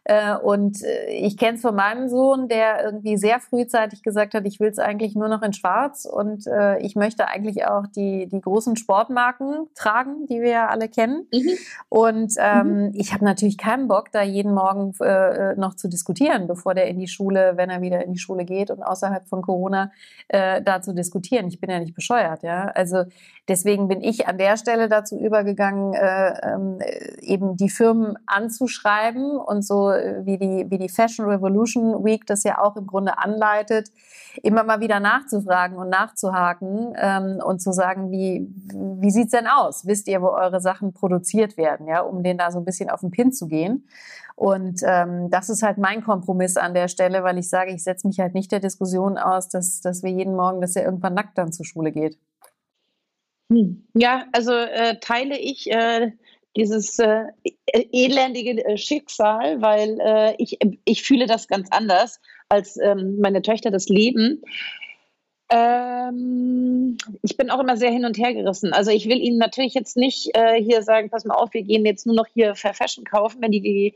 Äh, 0.05 0.35
und 0.35 0.83
äh, 0.83 1.11
ich 1.11 1.37
kenne 1.37 1.55
es 1.55 1.61
von 1.61 1.75
meinem 1.75 2.09
Sohn, 2.09 2.49
der 2.49 2.83
irgendwie 2.83 3.15
sehr 3.15 3.39
frühzeitig 3.39 4.03
gesagt 4.03 4.33
hat, 4.33 4.45
ich 4.45 4.59
will 4.59 4.69
es 4.69 4.77
eigentlich 4.77 5.15
nur 5.15 5.29
noch 5.29 5.41
in 5.41 5.53
Schwarz 5.53 6.05
und 6.05 6.45
äh, 6.45 6.77
ich 6.79 6.95
möchte 6.95 7.27
eigentlich 7.27 7.65
auch 7.65 7.87
die, 7.87 8.27
die 8.27 8.41
großen 8.41 8.75
Sportmarken 8.75 9.67
tragen, 9.75 10.25
die 10.27 10.41
wir 10.41 10.49
ja 10.49 10.67
alle 10.67 10.89
kennen. 10.89 11.27
Mhm. 11.31 11.57
Und 11.87 12.33
ähm, 12.37 12.87
mhm. 12.87 12.91
ich 12.95 13.13
habe 13.13 13.23
natürlich 13.23 13.57
keinen 13.57 13.87
Bock, 13.87 14.11
da 14.11 14.21
jeden 14.21 14.53
Morgen 14.53 14.93
äh, 15.01 15.55
noch 15.55 15.75
zu 15.75 15.87
diskutieren, 15.87 16.47
bevor 16.47 16.73
der 16.73 16.87
in 16.87 16.99
die 16.99 17.07
Schule, 17.07 17.53
wenn 17.55 17.69
er 17.69 17.81
wieder 17.81 18.03
in 18.03 18.11
die 18.11 18.19
Schule 18.19 18.43
geht 18.43 18.71
und 18.71 18.83
außerhalb 18.83 19.27
von 19.29 19.41
Corona 19.41 19.91
äh, 20.27 20.61
da 20.61 20.81
zu 20.81 20.93
diskutieren. 20.93 21.47
Ich 21.47 21.61
bin 21.61 21.69
ja 21.69 21.79
nicht 21.79 21.95
bescheuert, 21.95 22.43
ja. 22.43 22.65
Also 22.75 23.05
deswegen 23.47 23.87
bin 23.87 24.01
ich 24.01 24.27
an 24.27 24.37
der 24.37 24.57
Stelle 24.57 24.89
dazu 24.89 25.17
übergegangen, 25.17 25.93
äh, 25.93 26.53
ähm, 26.53 26.79
eben 27.21 27.55
die 27.55 27.69
Firmen 27.69 28.17
anzuschreiben 28.25 29.37
und 29.37 29.65
so 29.65 29.92
wie 30.25 30.37
die, 30.37 30.65
wie 30.69 30.77
die 30.77 30.89
Fashion 30.89 31.25
Revolution 31.25 32.03
Week 32.03 32.25
das 32.25 32.43
ja 32.43 32.59
auch 32.59 32.75
im 32.75 32.87
Grunde 32.87 33.17
anleitet, 33.17 33.89
immer 34.41 34.63
mal 34.63 34.79
wieder 34.79 34.99
nachzufragen 34.99 35.77
und 35.77 35.89
nachzuhaken 35.89 36.93
ähm, 36.97 37.39
und 37.43 37.61
zu 37.61 37.71
sagen, 37.71 38.11
wie, 38.11 38.47
wie 39.01 39.11
sieht's 39.11 39.31
denn 39.31 39.47
aus? 39.47 39.85
Wisst 39.85 40.07
ihr, 40.07 40.21
wo 40.21 40.29
eure 40.29 40.59
Sachen 40.59 40.93
produziert 40.93 41.57
werden, 41.57 41.87
ja, 41.87 42.01
um 42.01 42.23
denen 42.23 42.39
da 42.39 42.51
so 42.51 42.59
ein 42.59 42.65
bisschen 42.65 42.89
auf 42.89 43.01
den 43.01 43.11
Pin 43.11 43.31
zu 43.31 43.47
gehen? 43.47 43.87
Und 44.35 44.81
ähm, 44.83 45.29
das 45.29 45.49
ist 45.49 45.61
halt 45.61 45.77
mein 45.77 46.03
Kompromiss 46.03 46.57
an 46.57 46.73
der 46.73 46.87
Stelle, 46.87 47.23
weil 47.23 47.37
ich 47.37 47.49
sage, 47.49 47.71
ich 47.71 47.83
setze 47.83 48.07
mich 48.07 48.19
halt 48.19 48.33
nicht 48.33 48.51
der 48.51 48.59
Diskussion 48.59 49.17
aus, 49.17 49.47
dass, 49.47 49.81
dass 49.81 50.01
wir 50.01 50.09
jeden 50.09 50.35
Morgen, 50.35 50.59
dass 50.59 50.75
er 50.75 50.85
irgendwann 50.85 51.13
nackt 51.13 51.37
dann 51.37 51.51
zur 51.51 51.65
Schule 51.65 51.91
geht. 51.91 52.17
Hm. 53.51 53.87
Ja, 53.93 54.25
also 54.31 54.53
äh, 54.53 54.99
teile 54.99 55.37
ich 55.37 55.69
äh, 55.69 56.11
dieses 56.55 56.99
äh, 56.99 57.25
e-, 57.43 57.87
elendige 57.91 58.65
äh, 58.65 58.77
Schicksal, 58.77 59.61
weil 59.61 59.99
äh, 59.99 60.35
ich, 60.37 60.59
ich 60.85 61.03
fühle 61.03 61.25
das 61.25 61.47
ganz 61.47 61.69
anders, 61.71 62.19
als 62.49 62.77
ähm, 62.77 63.19
meine 63.19 63.41
Töchter 63.41 63.71
das 63.71 63.89
leben. 63.89 64.41
Ähm, 65.53 66.97
ich 67.21 67.37
bin 67.37 67.51
auch 67.51 67.59
immer 67.59 67.77
sehr 67.77 67.91
hin 67.91 68.05
und 68.05 68.17
her 68.17 68.33
gerissen. 68.33 68.73
Also 68.73 68.89
ich 68.89 69.07
will 69.07 69.19
Ihnen 69.19 69.37
natürlich 69.37 69.75
jetzt 69.75 69.95
nicht 69.95 70.35
äh, 70.35 70.59
hier 70.59 70.81
sagen, 70.81 71.11
pass 71.11 71.25
mal 71.25 71.35
auf, 71.35 71.53
wir 71.53 71.61
gehen 71.61 71.85
jetzt 71.85 72.07
nur 72.07 72.15
noch 72.15 72.25
hier 72.25 72.55
Fair 72.55 72.73
Fashion 72.73 73.03
kaufen, 73.03 73.39
wenn 73.39 73.51
die 73.51 73.61
die 73.61 73.95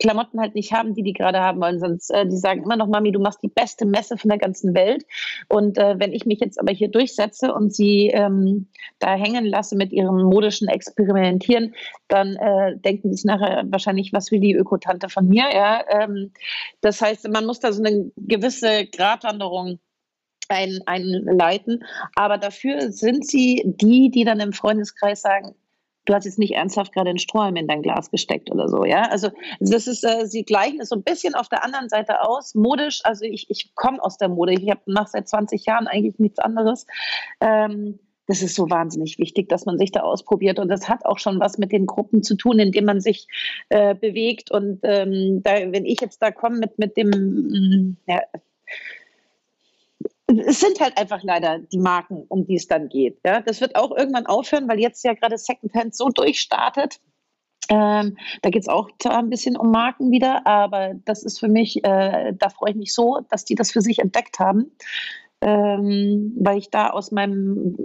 Klamotten 0.00 0.38
halt 0.38 0.54
nicht 0.54 0.72
haben, 0.72 0.92
die 0.92 1.02
die 1.02 1.14
gerade 1.14 1.40
haben 1.40 1.62
wollen. 1.62 1.80
Sonst, 1.80 2.10
äh, 2.10 2.26
die 2.26 2.36
sagen 2.36 2.62
immer 2.62 2.76
noch, 2.76 2.88
Mami, 2.88 3.10
du 3.10 3.20
machst 3.20 3.42
die 3.42 3.48
beste 3.48 3.86
Messe 3.86 4.18
von 4.18 4.28
der 4.28 4.36
ganzen 4.36 4.74
Welt. 4.74 5.06
Und 5.48 5.78
äh, 5.78 5.98
wenn 5.98 6.12
ich 6.12 6.26
mich 6.26 6.40
jetzt 6.40 6.60
aber 6.60 6.72
hier 6.72 6.88
durchsetze 6.88 7.54
und 7.54 7.74
sie 7.74 8.08
ähm, 8.08 8.68
da 8.98 9.14
hängen 9.14 9.46
lasse 9.46 9.76
mit 9.76 9.92
ihrem 9.92 10.24
modischen 10.24 10.68
Experimentieren, 10.68 11.74
dann 12.08 12.36
äh, 12.36 12.76
denken 12.76 13.14
sie 13.14 13.26
nachher 13.26 13.64
wahrscheinlich, 13.70 14.12
was 14.12 14.30
will 14.30 14.40
die 14.40 14.54
Ökotante 14.54 15.08
von 15.08 15.26
mir. 15.26 15.46
Ja? 15.54 15.82
Ähm, 15.88 16.32
das 16.82 17.00
heißt, 17.00 17.26
man 17.30 17.46
muss 17.46 17.60
da 17.60 17.72
so 17.72 17.82
eine 17.82 18.12
gewisse 18.18 18.84
Gratwanderung 18.86 19.78
ein, 20.48 20.80
einleiten. 20.86 21.84
Aber 22.14 22.38
dafür 22.38 22.92
sind 22.92 23.26
sie 23.26 23.62
die, 23.64 24.10
die 24.10 24.24
dann 24.24 24.40
im 24.40 24.52
Freundeskreis 24.52 25.22
sagen, 25.22 25.54
du 26.08 26.14
hast 26.14 26.24
jetzt 26.24 26.38
nicht 26.38 26.54
ernsthaft 26.54 26.92
gerade 26.92 27.10
einen 27.10 27.18
Strohhalm 27.18 27.56
in 27.56 27.68
dein 27.68 27.82
Glas 27.82 28.10
gesteckt 28.10 28.50
oder 28.50 28.68
so, 28.68 28.84
ja. 28.84 29.02
Also 29.10 29.30
das 29.60 29.86
ist, 29.86 30.04
äh, 30.04 30.26
sie 30.26 30.42
gleichen 30.42 30.80
es 30.80 30.88
so 30.88 30.96
ein 30.96 31.02
bisschen 31.02 31.34
auf 31.34 31.48
der 31.48 31.64
anderen 31.64 31.88
Seite 31.88 32.22
aus, 32.22 32.54
modisch. 32.54 33.00
Also 33.04 33.24
ich, 33.24 33.50
ich 33.50 33.74
komme 33.74 34.02
aus 34.02 34.16
der 34.16 34.28
Mode. 34.28 34.54
Ich 34.54 34.70
habe 34.70 34.80
nach 34.86 35.06
seit 35.06 35.28
20 35.28 35.66
Jahren 35.66 35.86
eigentlich 35.86 36.18
nichts 36.18 36.38
anderes. 36.38 36.86
Ähm, 37.40 37.98
das 38.26 38.42
ist 38.42 38.54
so 38.54 38.68
wahnsinnig 38.68 39.18
wichtig, 39.18 39.48
dass 39.48 39.64
man 39.64 39.78
sich 39.78 39.90
da 39.90 40.00
ausprobiert. 40.00 40.58
Und 40.58 40.68
das 40.68 40.88
hat 40.88 41.04
auch 41.06 41.18
schon 41.18 41.40
was 41.40 41.56
mit 41.56 41.72
den 41.72 41.86
Gruppen 41.86 42.22
zu 42.22 42.36
tun, 42.36 42.58
in 42.58 42.72
denen 42.72 42.86
man 42.86 43.00
sich 43.00 43.26
äh, 43.70 43.94
bewegt. 43.94 44.50
Und 44.50 44.80
ähm, 44.82 45.42
da, 45.42 45.52
wenn 45.72 45.86
ich 45.86 46.00
jetzt 46.02 46.20
da 46.20 46.30
komme 46.30 46.58
mit, 46.58 46.78
mit 46.78 46.96
dem, 46.98 47.96
ja, 48.06 48.20
es 50.28 50.60
sind 50.60 50.80
halt 50.80 50.98
einfach 50.98 51.22
leider 51.22 51.58
die 51.58 51.78
Marken, 51.78 52.24
um 52.28 52.46
die 52.46 52.56
es 52.56 52.66
dann 52.66 52.88
geht. 52.88 53.18
Ja? 53.24 53.40
Das 53.40 53.60
wird 53.60 53.76
auch 53.76 53.96
irgendwann 53.96 54.26
aufhören, 54.26 54.68
weil 54.68 54.78
jetzt 54.78 55.04
ja 55.04 55.14
gerade 55.14 55.38
Secondhand 55.38 55.94
so 55.94 56.08
durchstartet. 56.08 57.00
Ähm, 57.70 58.16
da 58.42 58.50
geht 58.50 58.62
es 58.62 58.68
auch 58.68 58.88
ein 59.04 59.30
bisschen 59.30 59.56
um 59.56 59.70
Marken 59.70 60.10
wieder, 60.10 60.46
aber 60.46 60.94
das 61.04 61.22
ist 61.22 61.38
für 61.38 61.48
mich, 61.48 61.84
äh, 61.84 62.32
da 62.34 62.48
freue 62.48 62.70
ich 62.70 62.76
mich 62.76 62.94
so, 62.94 63.20
dass 63.30 63.44
die 63.44 63.54
das 63.54 63.72
für 63.72 63.82
sich 63.82 63.98
entdeckt 63.98 64.38
haben. 64.38 64.72
Ähm, 65.40 66.32
weil 66.40 66.58
ich 66.58 66.70
da 66.70 66.90
aus 66.90 67.12
meinem, 67.12 67.76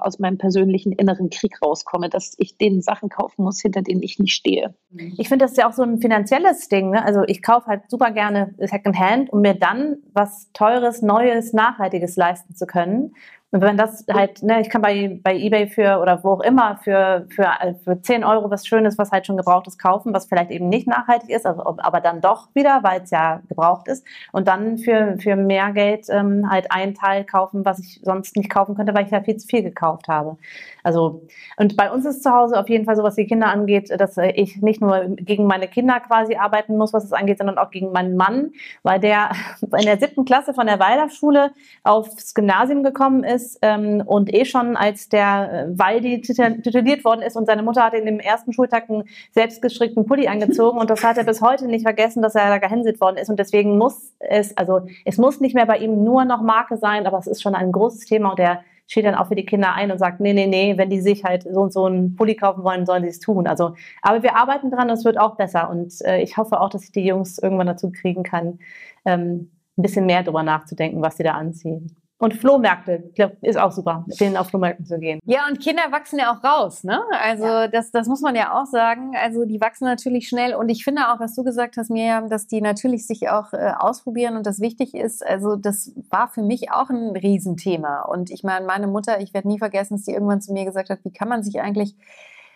aus 0.00 0.18
meinem 0.18 0.38
persönlichen 0.38 0.92
inneren 0.92 1.30
Krieg 1.30 1.60
rauskomme, 1.62 2.08
dass 2.08 2.34
ich 2.38 2.56
den 2.56 2.82
Sachen 2.82 3.08
kaufen 3.08 3.44
muss, 3.44 3.60
hinter 3.60 3.82
denen 3.82 4.02
ich 4.02 4.18
nicht 4.18 4.34
stehe. 4.34 4.74
Ich 5.16 5.28
finde, 5.28 5.44
das 5.44 5.52
ist 5.52 5.58
ja 5.58 5.68
auch 5.68 5.72
so 5.72 5.82
ein 5.82 6.00
finanzielles 6.00 6.68
Ding. 6.68 6.90
Ne? 6.90 7.04
Also 7.04 7.22
ich 7.26 7.42
kaufe 7.42 7.66
halt 7.66 7.82
super 7.88 8.10
gerne 8.10 8.54
Secondhand, 8.58 9.32
um 9.32 9.42
mir 9.42 9.54
dann 9.54 9.98
was 10.12 10.50
Teures, 10.52 11.02
Neues, 11.02 11.52
Nachhaltiges 11.52 12.16
leisten 12.16 12.54
zu 12.54 12.66
können. 12.66 13.14
Und 13.52 13.60
wenn 13.60 13.76
das 13.76 14.06
halt, 14.10 14.42
ne, 14.42 14.62
ich 14.62 14.70
kann 14.70 14.80
bei, 14.80 15.20
bei 15.22 15.36
Ebay 15.36 15.66
für 15.66 15.98
oder 16.00 16.24
wo 16.24 16.30
auch 16.30 16.40
immer 16.40 16.78
für, 16.82 17.26
für, 17.28 17.46
für 17.84 18.00
10 18.00 18.24
Euro 18.24 18.50
was 18.50 18.66
Schönes, 18.66 18.96
was 18.96 19.12
halt 19.12 19.26
schon 19.26 19.36
gebraucht 19.36 19.66
ist, 19.66 19.78
kaufen, 19.78 20.14
was 20.14 20.24
vielleicht 20.24 20.50
eben 20.50 20.70
nicht 20.70 20.86
nachhaltig 20.86 21.28
ist, 21.28 21.44
also, 21.44 21.62
aber 21.62 22.00
dann 22.00 22.22
doch 22.22 22.48
wieder, 22.54 22.82
weil 22.82 23.02
es 23.02 23.10
ja 23.10 23.42
gebraucht 23.50 23.88
ist. 23.88 24.06
Und 24.32 24.48
dann 24.48 24.78
für, 24.78 25.18
für 25.18 25.36
mehr 25.36 25.72
Geld 25.72 26.06
ähm, 26.08 26.48
halt 26.50 26.72
einen 26.72 26.94
Teil 26.94 27.24
kaufen, 27.24 27.62
was 27.66 27.78
ich 27.78 28.00
sonst 28.02 28.36
nicht 28.36 28.48
kaufen 28.48 28.74
könnte, 28.74 28.94
weil 28.94 29.04
ich 29.04 29.10
ja 29.10 29.20
viel 29.20 29.36
zu 29.36 29.46
viel 29.46 29.62
gekauft 29.62 30.08
habe. 30.08 30.38
Also, 30.82 31.22
und 31.58 31.76
bei 31.76 31.90
uns 31.90 32.06
ist 32.06 32.22
zu 32.22 32.32
Hause 32.32 32.58
auf 32.58 32.70
jeden 32.70 32.86
Fall 32.86 32.96
so, 32.96 33.02
was 33.02 33.16
die 33.16 33.26
Kinder 33.26 33.48
angeht, 33.48 33.90
dass 34.00 34.16
ich 34.16 34.62
nicht 34.62 34.80
nur 34.80 35.08
gegen 35.16 35.46
meine 35.46 35.68
Kinder 35.68 36.00
quasi 36.00 36.36
arbeiten 36.36 36.78
muss, 36.78 36.94
was 36.94 37.04
es 37.04 37.12
angeht, 37.12 37.36
sondern 37.36 37.58
auch 37.58 37.70
gegen 37.70 37.92
meinen 37.92 38.16
Mann, 38.16 38.52
weil 38.82 38.98
der 38.98 39.32
in 39.60 39.84
der 39.84 39.98
siebten 39.98 40.24
Klasse 40.24 40.54
von 40.54 40.66
der 40.66 40.80
Waldorfschule 40.80 41.52
aufs 41.84 42.32
Gymnasium 42.32 42.82
gekommen 42.82 43.24
ist 43.24 43.41
ist 43.42 43.58
ähm, 43.62 44.02
und 44.06 44.32
eh 44.32 44.44
schon 44.44 44.76
als 44.76 45.08
der 45.08 45.66
äh, 45.68 45.78
Waldi 45.78 46.20
tituliert 46.20 47.04
worden 47.04 47.22
ist 47.22 47.36
und 47.36 47.46
seine 47.46 47.62
Mutter 47.62 47.82
hat 47.82 47.94
in 47.94 48.06
dem 48.06 48.20
ersten 48.20 48.52
Schultag 48.52 48.88
einen 48.88 49.04
selbstgestrickten 49.32 50.06
Pulli 50.06 50.28
angezogen 50.28 50.78
und 50.78 50.90
das 50.90 51.02
hat 51.02 51.18
er 51.18 51.24
bis 51.24 51.40
heute 51.40 51.66
nicht 51.66 51.82
vergessen, 51.82 52.22
dass 52.22 52.34
er 52.34 52.48
da 52.48 52.58
gehänselt 52.58 53.00
worden 53.00 53.16
ist 53.16 53.28
und 53.28 53.38
deswegen 53.38 53.78
muss 53.78 54.12
es, 54.20 54.56
also 54.56 54.80
es 55.04 55.18
muss 55.18 55.40
nicht 55.40 55.54
mehr 55.54 55.66
bei 55.66 55.78
ihm 55.78 56.04
nur 56.04 56.24
noch 56.24 56.42
Marke 56.42 56.76
sein, 56.76 57.06
aber 57.06 57.18
es 57.18 57.26
ist 57.26 57.42
schon 57.42 57.54
ein 57.54 57.72
großes 57.72 58.06
Thema 58.06 58.30
und 58.30 58.38
der 58.38 58.62
steht 58.86 59.06
dann 59.06 59.14
auch 59.14 59.28
für 59.28 59.34
die 59.34 59.46
Kinder 59.46 59.74
ein 59.74 59.90
und 59.90 59.98
sagt, 59.98 60.20
nee, 60.20 60.34
nee, 60.34 60.46
nee, 60.46 60.76
wenn 60.76 60.90
die 60.90 61.00
sich 61.00 61.24
halt 61.24 61.44
so 61.44 61.62
und 61.62 61.72
so 61.72 61.86
einen 61.86 62.14
Pulli 62.14 62.34
kaufen 62.34 62.62
wollen, 62.62 62.84
sollen 62.84 63.02
sie 63.02 63.08
es 63.08 63.20
tun. 63.20 63.46
Also, 63.46 63.74
aber 64.02 64.22
wir 64.22 64.36
arbeiten 64.36 64.70
dran 64.70 64.90
und 64.90 64.98
es 64.98 65.04
wird 65.04 65.18
auch 65.18 65.36
besser 65.36 65.70
und 65.70 65.94
äh, 66.02 66.20
ich 66.20 66.36
hoffe 66.36 66.60
auch, 66.60 66.68
dass 66.68 66.84
ich 66.84 66.92
die 66.92 67.06
Jungs 67.06 67.38
irgendwann 67.38 67.66
dazu 67.66 67.90
kriegen 67.90 68.22
kann, 68.22 68.58
ähm, 69.04 69.50
ein 69.78 69.82
bisschen 69.82 70.06
mehr 70.06 70.22
darüber 70.22 70.42
nachzudenken, 70.42 71.00
was 71.00 71.16
sie 71.16 71.22
da 71.22 71.32
anziehen. 71.32 71.96
Und 72.22 72.34
Flohmärkte, 72.34 73.02
ich 73.08 73.14
glaube, 73.16 73.36
ist 73.40 73.58
auch 73.58 73.72
super, 73.72 74.04
mit 74.06 74.20
denen 74.20 74.36
auf 74.36 74.46
Flohmärkten 74.46 74.86
zu 74.86 74.96
gehen. 75.00 75.18
Ja, 75.24 75.40
und 75.50 75.58
Kinder 75.58 75.82
wachsen 75.90 76.20
ja 76.20 76.32
auch 76.32 76.44
raus, 76.44 76.84
ne? 76.84 77.00
Also 77.20 77.44
ja. 77.44 77.66
das, 77.66 77.90
das 77.90 78.06
muss 78.06 78.20
man 78.20 78.36
ja 78.36 78.56
auch 78.62 78.66
sagen. 78.66 79.16
Also 79.20 79.44
die 79.44 79.60
wachsen 79.60 79.86
natürlich 79.86 80.28
schnell. 80.28 80.54
Und 80.54 80.68
ich 80.68 80.84
finde 80.84 81.08
auch, 81.08 81.18
was 81.18 81.34
du 81.34 81.42
gesagt 81.42 81.76
hast, 81.76 81.90
Miriam, 81.90 82.30
dass 82.30 82.46
die 82.46 82.60
natürlich 82.60 83.08
sich 83.08 83.28
auch 83.28 83.52
äh, 83.52 83.72
ausprobieren 83.76 84.36
und 84.36 84.46
das 84.46 84.60
wichtig 84.60 84.94
ist. 84.94 85.26
Also 85.26 85.56
das 85.56 85.96
war 86.10 86.28
für 86.28 86.42
mich 86.42 86.70
auch 86.70 86.90
ein 86.90 87.10
Riesenthema. 87.16 88.02
Und 88.02 88.30
ich 88.30 88.44
meine, 88.44 88.66
meine 88.66 88.86
Mutter, 88.86 89.20
ich 89.20 89.34
werde 89.34 89.48
nie 89.48 89.58
vergessen, 89.58 89.96
dass 89.96 90.04
sie 90.04 90.12
irgendwann 90.12 90.40
zu 90.40 90.52
mir 90.52 90.64
gesagt 90.64 90.90
hat, 90.90 91.00
wie 91.02 91.12
kann 91.12 91.28
man 91.28 91.42
sich 91.42 91.60
eigentlich 91.60 91.96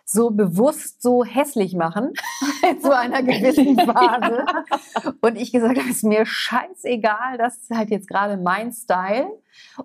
so 0.05 0.31
bewusst 0.31 1.03
so 1.03 1.25
hässlich 1.25 1.75
machen 1.75 2.13
in 2.71 2.81
so 2.81 2.93
einer 2.93 3.25
gewissen 3.25 3.77
Phase. 3.81 4.47
Und 5.21 5.37
ich 5.37 5.53
gesagt 5.53 5.77
habe, 5.77 5.91
es 5.91 5.97
ist 5.97 6.05
mir 6.05 6.25
scheißegal, 6.25 7.37
das 7.37 7.57
ist 7.57 7.71
halt 7.71 7.91
jetzt 7.91 8.07
gerade 8.07 8.37
mein 8.37 8.73
Style. 8.73 9.27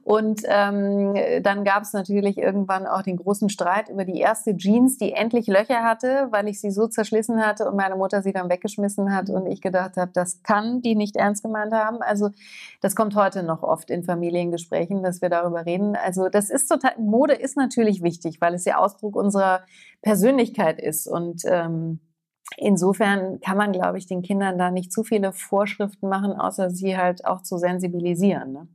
Und 0.03 0.41
ähm, 0.45 1.15
dann 1.43 1.63
gab 1.63 1.83
es 1.83 1.93
natürlich 1.93 2.37
irgendwann 2.37 2.87
auch 2.87 3.01
den 3.01 3.17
großen 3.17 3.49
Streit 3.49 3.89
über 3.89 4.05
die 4.05 4.19
erste 4.19 4.55
Jeans, 4.55 4.97
die 4.97 5.13
endlich 5.13 5.47
Löcher 5.47 5.83
hatte, 5.83 6.27
weil 6.31 6.47
ich 6.47 6.61
sie 6.61 6.71
so 6.71 6.87
zerschlissen 6.87 7.45
hatte 7.45 7.67
und 7.69 7.75
meine 7.75 7.95
Mutter 7.95 8.21
sie 8.21 8.33
dann 8.33 8.49
weggeschmissen 8.49 9.13
hat 9.13 9.29
und 9.29 9.45
ich 9.47 9.61
gedacht 9.61 9.97
habe, 9.97 10.11
das 10.13 10.43
kann 10.43 10.81
die 10.81 10.95
nicht 10.95 11.15
ernst 11.15 11.43
gemeint 11.43 11.73
haben. 11.73 12.01
Also 12.01 12.29
das 12.81 12.95
kommt 12.95 13.15
heute 13.15 13.43
noch 13.43 13.63
oft 13.63 13.89
in 13.89 14.03
Familiengesprächen, 14.03 15.03
dass 15.03 15.21
wir 15.21 15.29
darüber 15.29 15.65
reden. 15.65 15.95
Also 15.95 16.29
das 16.29 16.49
ist 16.49 16.67
total, 16.67 16.93
Mode 16.97 17.33
ist 17.33 17.57
natürlich 17.57 18.01
wichtig, 18.01 18.39
weil 18.41 18.53
es 18.53 18.65
ja 18.65 18.77
Ausdruck 18.77 19.15
unserer 19.15 19.61
Persönlichkeit 20.01 20.79
ist 20.79 21.07
und 21.07 21.43
ähm, 21.45 21.99
Insofern 22.57 23.39
kann 23.39 23.57
man, 23.57 23.71
glaube 23.71 23.97
ich, 23.97 24.07
den 24.07 24.21
Kindern 24.21 24.57
da 24.57 24.71
nicht 24.71 24.91
zu 24.91 25.03
viele 25.03 25.31
Vorschriften 25.31 26.09
machen, 26.09 26.33
außer 26.33 26.69
sie 26.69 26.97
halt 26.97 27.25
auch 27.25 27.41
zu 27.41 27.57
sensibilisieren. 27.57 28.51
Ne? 28.51 28.67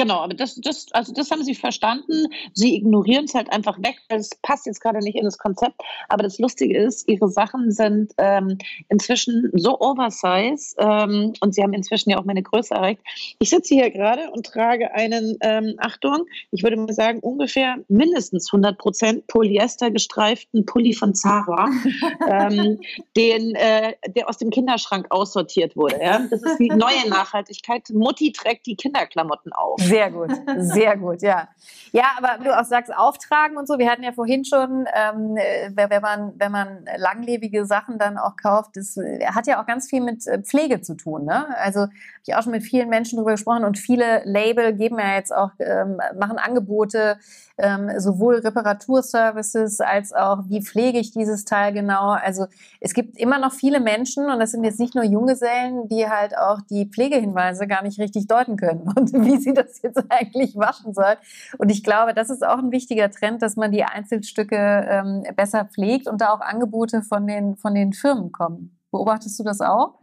Genau, 0.00 0.20
aber 0.20 0.32
das, 0.32 0.54
das, 0.54 0.86
also 0.92 1.12
das 1.12 1.30
haben 1.30 1.44
sie 1.44 1.54
verstanden. 1.54 2.28
Sie 2.54 2.74
ignorieren 2.74 3.26
es 3.26 3.34
halt 3.34 3.52
einfach 3.52 3.76
weg, 3.82 3.96
weil 4.08 4.18
es 4.18 4.30
passt 4.40 4.64
jetzt 4.64 4.80
gerade 4.80 5.00
nicht 5.00 5.14
in 5.14 5.24
das 5.24 5.36
Konzept. 5.36 5.74
Aber 6.08 6.22
das 6.22 6.38
Lustige 6.38 6.78
ist, 6.78 7.06
ihre 7.06 7.28
Sachen 7.28 7.70
sind 7.70 8.12
ähm, 8.16 8.56
inzwischen 8.88 9.50
so 9.52 9.78
oversize 9.78 10.74
ähm, 10.78 11.34
und 11.42 11.54
sie 11.54 11.62
haben 11.62 11.74
inzwischen 11.74 12.08
ja 12.08 12.18
auch 12.18 12.24
meine 12.24 12.42
Größe 12.42 12.72
erreicht. 12.72 13.02
Ich 13.40 13.50
sitze 13.50 13.74
hier 13.74 13.90
gerade 13.90 14.30
und 14.30 14.46
trage 14.46 14.94
einen, 14.94 15.36
ähm, 15.42 15.74
Achtung, 15.76 16.24
ich 16.50 16.62
würde 16.62 16.78
mal 16.78 16.94
sagen, 16.94 17.20
ungefähr 17.20 17.76
mindestens 17.88 18.50
100 18.50 18.78
Prozent 18.78 19.26
Polyester 19.26 19.90
gestreiften 19.90 20.64
Pulli 20.64 20.94
von 20.94 21.14
Zara, 21.14 21.68
ähm, 22.26 22.80
den, 23.18 23.54
äh, 23.54 23.92
der 24.08 24.30
aus 24.30 24.38
dem 24.38 24.48
Kinderschrank 24.48 25.08
aussortiert 25.10 25.76
wurde. 25.76 25.98
Ja? 26.02 26.20
Das 26.30 26.42
ist 26.42 26.56
die 26.58 26.68
neue 26.68 27.06
Nachhaltigkeit. 27.10 27.90
Mutti 27.92 28.32
trägt 28.32 28.64
die 28.64 28.76
Kinderklamotten 28.76 29.52
auf. 29.52 29.89
Sehr 29.90 30.10
gut, 30.10 30.30
sehr 30.58 30.96
gut, 30.96 31.22
ja. 31.22 31.48
Ja, 31.92 32.04
aber 32.18 32.42
du 32.42 32.56
auch 32.56 32.64
sagst, 32.64 32.94
auftragen 32.94 33.56
und 33.56 33.66
so. 33.66 33.78
Wir 33.78 33.90
hatten 33.90 34.02
ja 34.02 34.12
vorhin 34.12 34.44
schon, 34.44 34.86
ähm, 34.94 35.36
wenn, 35.74 36.02
man, 36.02 36.32
wenn 36.36 36.52
man 36.52 36.84
langlebige 36.96 37.66
Sachen 37.66 37.98
dann 37.98 38.16
auch 38.16 38.36
kauft, 38.36 38.76
das 38.76 38.96
hat 39.34 39.46
ja 39.46 39.60
auch 39.60 39.66
ganz 39.66 39.88
viel 39.88 40.00
mit 40.00 40.26
äh, 40.26 40.40
Pflege 40.40 40.80
zu 40.82 40.94
tun. 40.94 41.24
Ne? 41.24 41.46
Also 41.58 41.80
habe 41.80 41.92
ich 42.26 42.34
auch 42.36 42.42
schon 42.42 42.52
mit 42.52 42.62
vielen 42.62 42.88
Menschen 42.88 43.16
darüber 43.16 43.32
gesprochen 43.32 43.64
und 43.64 43.78
viele 43.78 44.22
Label 44.24 44.72
geben 44.72 44.98
ja 44.98 45.16
jetzt 45.16 45.34
auch, 45.34 45.50
ähm, 45.58 45.98
machen 46.18 46.38
Angebote, 46.38 47.18
ähm, 47.58 47.90
sowohl 47.98 48.36
Reparaturservices 48.36 49.80
als 49.80 50.12
auch, 50.12 50.44
wie 50.48 50.62
pflege 50.62 50.98
ich 50.98 51.12
dieses 51.12 51.44
Teil 51.44 51.72
genau. 51.72 52.10
Also 52.10 52.46
es 52.80 52.94
gibt 52.94 53.18
immer 53.18 53.38
noch 53.38 53.52
viele 53.52 53.80
Menschen 53.80 54.30
und 54.30 54.38
das 54.38 54.52
sind 54.52 54.64
jetzt 54.64 54.78
nicht 54.78 54.94
nur 54.94 55.04
Junggesellen, 55.04 55.88
die 55.88 56.08
halt 56.08 56.36
auch 56.36 56.60
die 56.60 56.86
Pflegehinweise 56.86 57.66
gar 57.66 57.82
nicht 57.82 57.98
richtig 57.98 58.26
deuten 58.26 58.56
können 58.56 58.92
und 58.96 59.12
wie 59.12 59.38
sie 59.38 59.54
das 59.54 59.79
jetzt 59.82 60.02
eigentlich 60.08 60.56
waschen 60.56 60.94
soll. 60.94 61.16
Und 61.58 61.70
ich 61.70 61.82
glaube, 61.82 62.14
das 62.14 62.30
ist 62.30 62.44
auch 62.44 62.58
ein 62.58 62.72
wichtiger 62.72 63.10
Trend, 63.10 63.42
dass 63.42 63.56
man 63.56 63.72
die 63.72 63.84
Einzelstücke 63.84 64.86
ähm, 64.88 65.24
besser 65.36 65.64
pflegt 65.64 66.08
und 66.08 66.20
da 66.20 66.32
auch 66.32 66.40
Angebote 66.40 67.02
von 67.02 67.26
den, 67.26 67.56
von 67.56 67.74
den 67.74 67.92
Firmen 67.92 68.32
kommen. 68.32 68.78
Beobachtest 68.90 69.38
du 69.38 69.44
das 69.44 69.60
auch? 69.60 69.98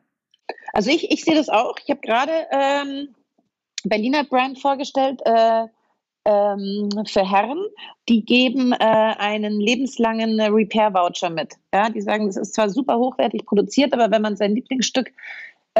Also 0.74 0.90
ich, 0.90 1.12
ich 1.12 1.24
sehe 1.24 1.36
das 1.36 1.50
auch. 1.50 1.76
Ich 1.84 1.90
habe 1.90 2.02
gerade 2.02 2.32
ähm, 2.52 3.16
Berliner 3.84 4.24
Brand 4.24 4.60
vorgestellt, 4.60 5.22
äh, 5.26 5.68
ähm, 6.28 6.90
für 7.08 7.30
Herren, 7.30 7.64
die 8.10 8.26
geben 8.26 8.74
äh, 8.74 8.76
einen 8.76 9.62
lebenslangen 9.62 10.40
Repair-Voucher 10.40 11.30
mit. 11.30 11.54
Ja, 11.74 11.90
die 11.90 12.02
sagen, 12.02 12.28
das 12.28 12.36
ist 12.36 12.54
zwar 12.54 12.70
super 12.70 12.98
hochwertig 12.98 13.46
produziert, 13.46 13.94
aber 13.94 14.12
wenn 14.12 14.22
man 14.22 14.36
sein 14.36 14.54
Lieblingsstück 14.54 15.14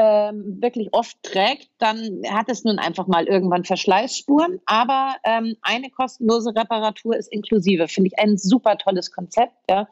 ähm, 0.00 0.62
wirklich 0.62 0.90
oft 0.92 1.20
trägt, 1.24 1.70
dann 1.78 2.22
hat 2.30 2.48
es 2.48 2.62
nun 2.62 2.78
einfach 2.78 3.08
mal 3.08 3.26
irgendwann 3.26 3.64
Verschleißspuren. 3.64 4.60
Aber 4.64 5.16
ähm, 5.24 5.56
eine 5.62 5.90
kostenlose 5.90 6.54
Reparatur 6.54 7.16
ist 7.16 7.32
inklusive. 7.32 7.88
Finde 7.88 8.10
ich 8.12 8.18
ein 8.20 8.38
super 8.38 8.78
tolles 8.78 9.10
Konzept. 9.10 9.54
Ja. 9.68 9.88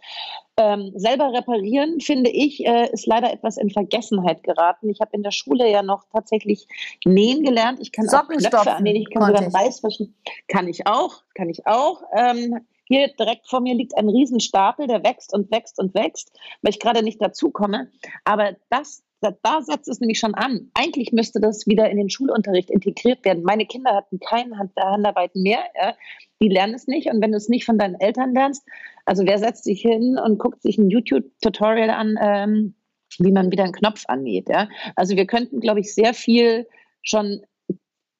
Ähm, 0.58 0.92
selber 0.94 1.32
reparieren, 1.32 2.00
finde 2.00 2.30
ich, 2.30 2.64
äh, 2.64 2.88
ist 2.92 3.06
leider 3.06 3.32
etwas 3.32 3.56
in 3.56 3.68
Vergessenheit 3.68 4.44
geraten. 4.44 4.88
Ich 4.90 5.00
habe 5.00 5.10
in 5.12 5.24
der 5.24 5.32
Schule 5.32 5.68
ja 5.68 5.82
noch 5.82 6.04
tatsächlich 6.12 6.68
nähen 7.04 7.42
gelernt. 7.42 7.80
Ich 7.80 7.90
kann 7.90 8.08
auch 8.08 8.28
Knöpfe 8.28 8.72
annähen, 8.72 8.96
ich 8.96 9.10
kann 9.10 9.26
sogar 9.26 9.52
Reis 9.52 9.82
waschen. 9.82 10.14
Kann 10.46 10.68
ich 10.68 10.86
auch, 10.86 11.22
kann 11.34 11.48
ich 11.48 11.66
auch. 11.66 12.02
Ähm, 12.16 12.60
hier 12.84 13.08
direkt 13.08 13.48
vor 13.48 13.60
mir 13.60 13.74
liegt 13.74 13.96
ein 13.98 14.08
Riesenstapel, 14.08 14.86
der 14.86 15.02
wächst 15.02 15.34
und 15.34 15.50
wächst 15.50 15.80
und 15.80 15.94
wächst, 15.94 16.30
weil 16.62 16.70
ich 16.70 16.78
gerade 16.78 17.02
nicht 17.02 17.20
dazu 17.20 17.50
komme. 17.50 17.90
Aber 18.24 18.54
das 18.70 19.02
da 19.20 19.62
setzt 19.62 19.88
es 19.88 20.00
nämlich 20.00 20.18
schon 20.18 20.34
an. 20.34 20.70
Eigentlich 20.74 21.12
müsste 21.12 21.40
das 21.40 21.66
wieder 21.66 21.88
in 21.90 21.96
den 21.96 22.10
Schulunterricht 22.10 22.70
integriert 22.70 23.24
werden. 23.24 23.42
Meine 23.44 23.66
Kinder 23.66 23.94
hatten 23.94 24.18
keine 24.20 24.58
Hand 24.58 24.72
Handarbeiten 24.76 25.42
mehr. 25.42 25.64
Ja. 25.74 25.94
Die 26.40 26.48
lernen 26.48 26.74
es 26.74 26.86
nicht. 26.86 27.08
Und 27.08 27.22
wenn 27.22 27.32
du 27.32 27.36
es 27.36 27.48
nicht 27.48 27.64
von 27.64 27.78
deinen 27.78 27.98
Eltern 27.98 28.34
lernst, 28.34 28.64
also 29.04 29.24
wer 29.26 29.38
setzt 29.38 29.64
sich 29.64 29.80
hin 29.80 30.18
und 30.18 30.38
guckt 30.38 30.62
sich 30.62 30.78
ein 30.78 30.90
YouTube-Tutorial 30.90 31.90
an, 31.90 32.18
ähm, 32.20 32.74
wie 33.18 33.32
man 33.32 33.50
wieder 33.50 33.64
einen 33.64 33.72
Knopf 33.72 34.04
annäht. 34.08 34.48
Ja. 34.48 34.68
Also 34.96 35.16
wir 35.16 35.26
könnten, 35.26 35.60
glaube 35.60 35.80
ich, 35.80 35.94
sehr 35.94 36.12
viel 36.12 36.66
schon 37.02 37.42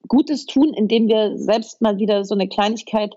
Gutes 0.09 0.47
tun, 0.47 0.73
indem 0.75 1.09
wir 1.09 1.37
selbst 1.37 1.81
mal 1.81 1.99
wieder 1.99 2.25
so 2.25 2.35
eine 2.35 2.49
Kleinigkeit 2.49 3.15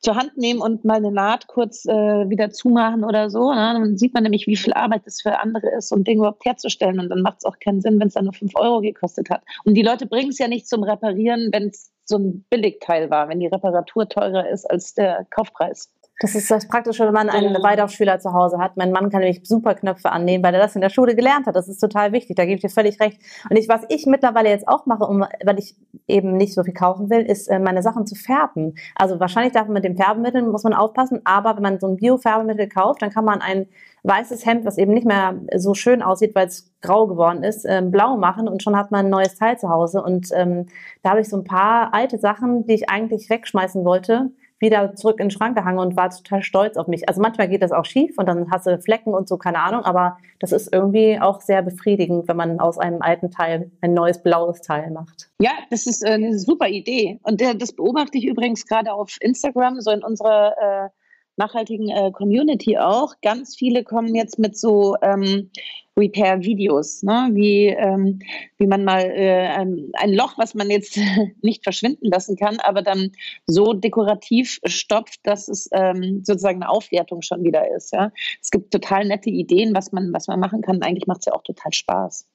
zur 0.00 0.14
Hand 0.14 0.36
nehmen 0.36 0.60
und 0.60 0.84
mal 0.84 0.98
eine 0.98 1.10
Naht 1.10 1.48
kurz 1.48 1.84
äh, 1.84 1.92
wieder 1.92 2.50
zumachen 2.50 3.04
oder 3.04 3.30
so. 3.30 3.52
Ne? 3.52 3.74
Dann 3.74 3.98
sieht 3.98 4.14
man 4.14 4.22
nämlich, 4.22 4.46
wie 4.46 4.56
viel 4.56 4.72
Arbeit 4.72 5.02
das 5.06 5.20
für 5.20 5.40
andere 5.40 5.68
ist, 5.76 5.90
um 5.92 6.04
Dinge 6.04 6.20
überhaupt 6.20 6.44
herzustellen. 6.44 7.00
Und 7.00 7.08
dann 7.08 7.22
macht 7.22 7.38
es 7.38 7.44
auch 7.44 7.58
keinen 7.58 7.80
Sinn, 7.80 7.98
wenn 7.98 8.08
es 8.08 8.14
dann 8.14 8.24
nur 8.24 8.34
5 8.34 8.52
Euro 8.56 8.80
gekostet 8.80 9.28
hat. 9.30 9.42
Und 9.64 9.74
die 9.74 9.82
Leute 9.82 10.06
bringen 10.06 10.30
es 10.30 10.38
ja 10.38 10.46
nicht 10.46 10.68
zum 10.68 10.84
Reparieren, 10.84 11.48
wenn 11.52 11.68
es 11.68 11.90
so 12.04 12.16
ein 12.16 12.44
Billigteil 12.48 13.10
war, 13.10 13.28
wenn 13.28 13.40
die 13.40 13.48
Reparatur 13.48 14.08
teurer 14.08 14.48
ist 14.48 14.70
als 14.70 14.94
der 14.94 15.26
Kaufpreis. 15.30 15.90
Das 16.20 16.34
ist 16.34 16.50
das 16.50 16.66
Praktische, 16.66 17.06
wenn 17.06 17.12
man 17.14 17.30
einen 17.30 17.54
Waldorfschüler 17.62 18.18
zu 18.18 18.32
Hause 18.32 18.58
hat. 18.58 18.76
Mein 18.76 18.90
Mann 18.90 19.08
kann 19.08 19.20
nämlich 19.20 19.42
super 19.44 19.76
Knöpfe 19.76 20.10
annehmen, 20.10 20.42
weil 20.42 20.52
er 20.52 20.60
das 20.60 20.74
in 20.74 20.80
der 20.80 20.88
Schule 20.88 21.14
gelernt 21.14 21.46
hat. 21.46 21.54
Das 21.54 21.68
ist 21.68 21.78
total 21.78 22.10
wichtig. 22.10 22.34
Da 22.34 22.44
gebe 22.44 22.56
ich 22.56 22.60
dir 22.60 22.70
völlig 22.70 22.98
recht. 22.98 23.20
Und 23.48 23.56
ich, 23.56 23.68
was 23.68 23.82
ich 23.88 24.04
mittlerweile 24.06 24.48
jetzt 24.48 24.66
auch 24.66 24.84
mache, 24.86 25.04
um, 25.04 25.24
weil 25.44 25.58
ich 25.60 25.76
eben 26.08 26.36
nicht 26.36 26.54
so 26.54 26.64
viel 26.64 26.74
kaufen 26.74 27.08
will, 27.08 27.20
ist 27.20 27.46
äh, 27.46 27.60
meine 27.60 27.82
Sachen 27.82 28.04
zu 28.04 28.16
färben. 28.16 28.74
Also 28.96 29.20
wahrscheinlich 29.20 29.52
darf 29.52 29.66
man 29.66 29.74
mit 29.74 29.84
dem 29.84 29.96
Färbemittel, 29.96 30.42
muss 30.42 30.64
man 30.64 30.74
aufpassen. 30.74 31.20
Aber 31.22 31.54
wenn 31.54 31.62
man 31.62 31.78
so 31.78 31.86
ein 31.86 31.96
Bio-Färbemittel 31.96 32.68
kauft, 32.68 33.00
dann 33.00 33.10
kann 33.10 33.24
man 33.24 33.40
ein 33.40 33.68
weißes 34.02 34.44
Hemd, 34.44 34.64
was 34.64 34.76
eben 34.76 34.94
nicht 34.94 35.06
mehr 35.06 35.36
so 35.54 35.74
schön 35.74 36.02
aussieht, 36.02 36.34
weil 36.34 36.48
es 36.48 36.72
grau 36.80 37.06
geworden 37.06 37.44
ist, 37.44 37.64
äh, 37.64 37.80
blau 37.80 38.16
machen 38.16 38.48
und 38.48 38.64
schon 38.64 38.76
hat 38.76 38.90
man 38.90 39.06
ein 39.06 39.10
neues 39.10 39.36
Teil 39.36 39.56
zu 39.56 39.68
Hause. 39.68 40.02
Und 40.02 40.30
ähm, 40.32 40.66
da 41.04 41.10
habe 41.10 41.20
ich 41.20 41.28
so 41.28 41.36
ein 41.36 41.44
paar 41.44 41.94
alte 41.94 42.18
Sachen, 42.18 42.66
die 42.66 42.74
ich 42.74 42.90
eigentlich 42.90 43.30
wegschmeißen 43.30 43.84
wollte, 43.84 44.30
wieder 44.60 44.94
zurück 44.94 45.20
in 45.20 45.26
den 45.26 45.30
Schrank 45.30 45.56
gehangen 45.56 45.78
und 45.78 45.96
war 45.96 46.10
total 46.10 46.42
stolz 46.42 46.76
auf 46.76 46.86
mich. 46.86 47.08
Also 47.08 47.20
manchmal 47.20 47.48
geht 47.48 47.62
das 47.62 47.72
auch 47.72 47.84
schief 47.84 48.18
und 48.18 48.26
dann 48.26 48.50
hast 48.50 48.66
du 48.66 48.78
Flecken 48.78 49.14
und 49.14 49.28
so, 49.28 49.36
keine 49.36 49.60
Ahnung, 49.60 49.82
aber 49.84 50.18
das 50.40 50.52
ist 50.52 50.72
irgendwie 50.72 51.18
auch 51.20 51.40
sehr 51.40 51.62
befriedigend, 51.62 52.28
wenn 52.28 52.36
man 52.36 52.60
aus 52.60 52.78
einem 52.78 53.02
alten 53.02 53.30
Teil 53.30 53.70
ein 53.80 53.94
neues 53.94 54.22
blaues 54.22 54.60
Teil 54.60 54.90
macht. 54.90 55.30
Ja, 55.40 55.52
das 55.70 55.86
ist 55.86 56.04
äh, 56.04 56.12
eine 56.12 56.38
super 56.38 56.68
Idee. 56.68 57.18
Und 57.22 57.40
das 57.40 57.72
beobachte 57.72 58.18
ich 58.18 58.24
übrigens 58.24 58.66
gerade 58.66 58.92
auf 58.92 59.16
Instagram, 59.20 59.80
so 59.80 59.90
in 59.90 60.02
unserer 60.02 60.54
äh, 60.58 60.88
nachhaltigen 61.36 61.88
äh, 61.88 62.10
Community 62.10 62.78
auch. 62.78 63.14
Ganz 63.22 63.56
viele 63.56 63.84
kommen 63.84 64.14
jetzt 64.14 64.38
mit 64.38 64.58
so 64.58 64.96
ähm, 65.02 65.50
Repair-Videos, 65.98 67.02
ne? 67.02 67.30
wie, 67.32 67.66
ähm, 67.66 68.20
wie 68.58 68.66
man 68.66 68.84
mal 68.84 69.02
äh, 69.02 69.48
ein, 69.48 70.12
Loch, 70.12 70.38
was 70.38 70.54
man 70.54 70.70
jetzt 70.70 70.98
nicht 71.42 71.64
verschwinden 71.64 72.06
lassen 72.06 72.36
kann, 72.36 72.60
aber 72.60 72.82
dann 72.82 73.12
so 73.46 73.72
dekorativ 73.72 74.60
stopft, 74.64 75.20
dass 75.24 75.48
es 75.48 75.68
ähm, 75.72 76.22
sozusagen 76.24 76.62
eine 76.62 76.70
Aufwertung 76.70 77.22
schon 77.22 77.42
wieder 77.42 77.70
ist. 77.74 77.92
Ja? 77.92 78.12
Es 78.40 78.50
gibt 78.50 78.72
total 78.72 79.04
nette 79.06 79.30
Ideen, 79.30 79.74
was 79.74 79.92
man, 79.92 80.12
was 80.12 80.28
man 80.28 80.40
machen 80.40 80.62
kann. 80.62 80.82
Eigentlich 80.82 81.06
macht 81.06 81.20
es 81.20 81.26
ja 81.26 81.32
auch 81.32 81.42
total 81.42 81.72
Spaß. 81.72 82.26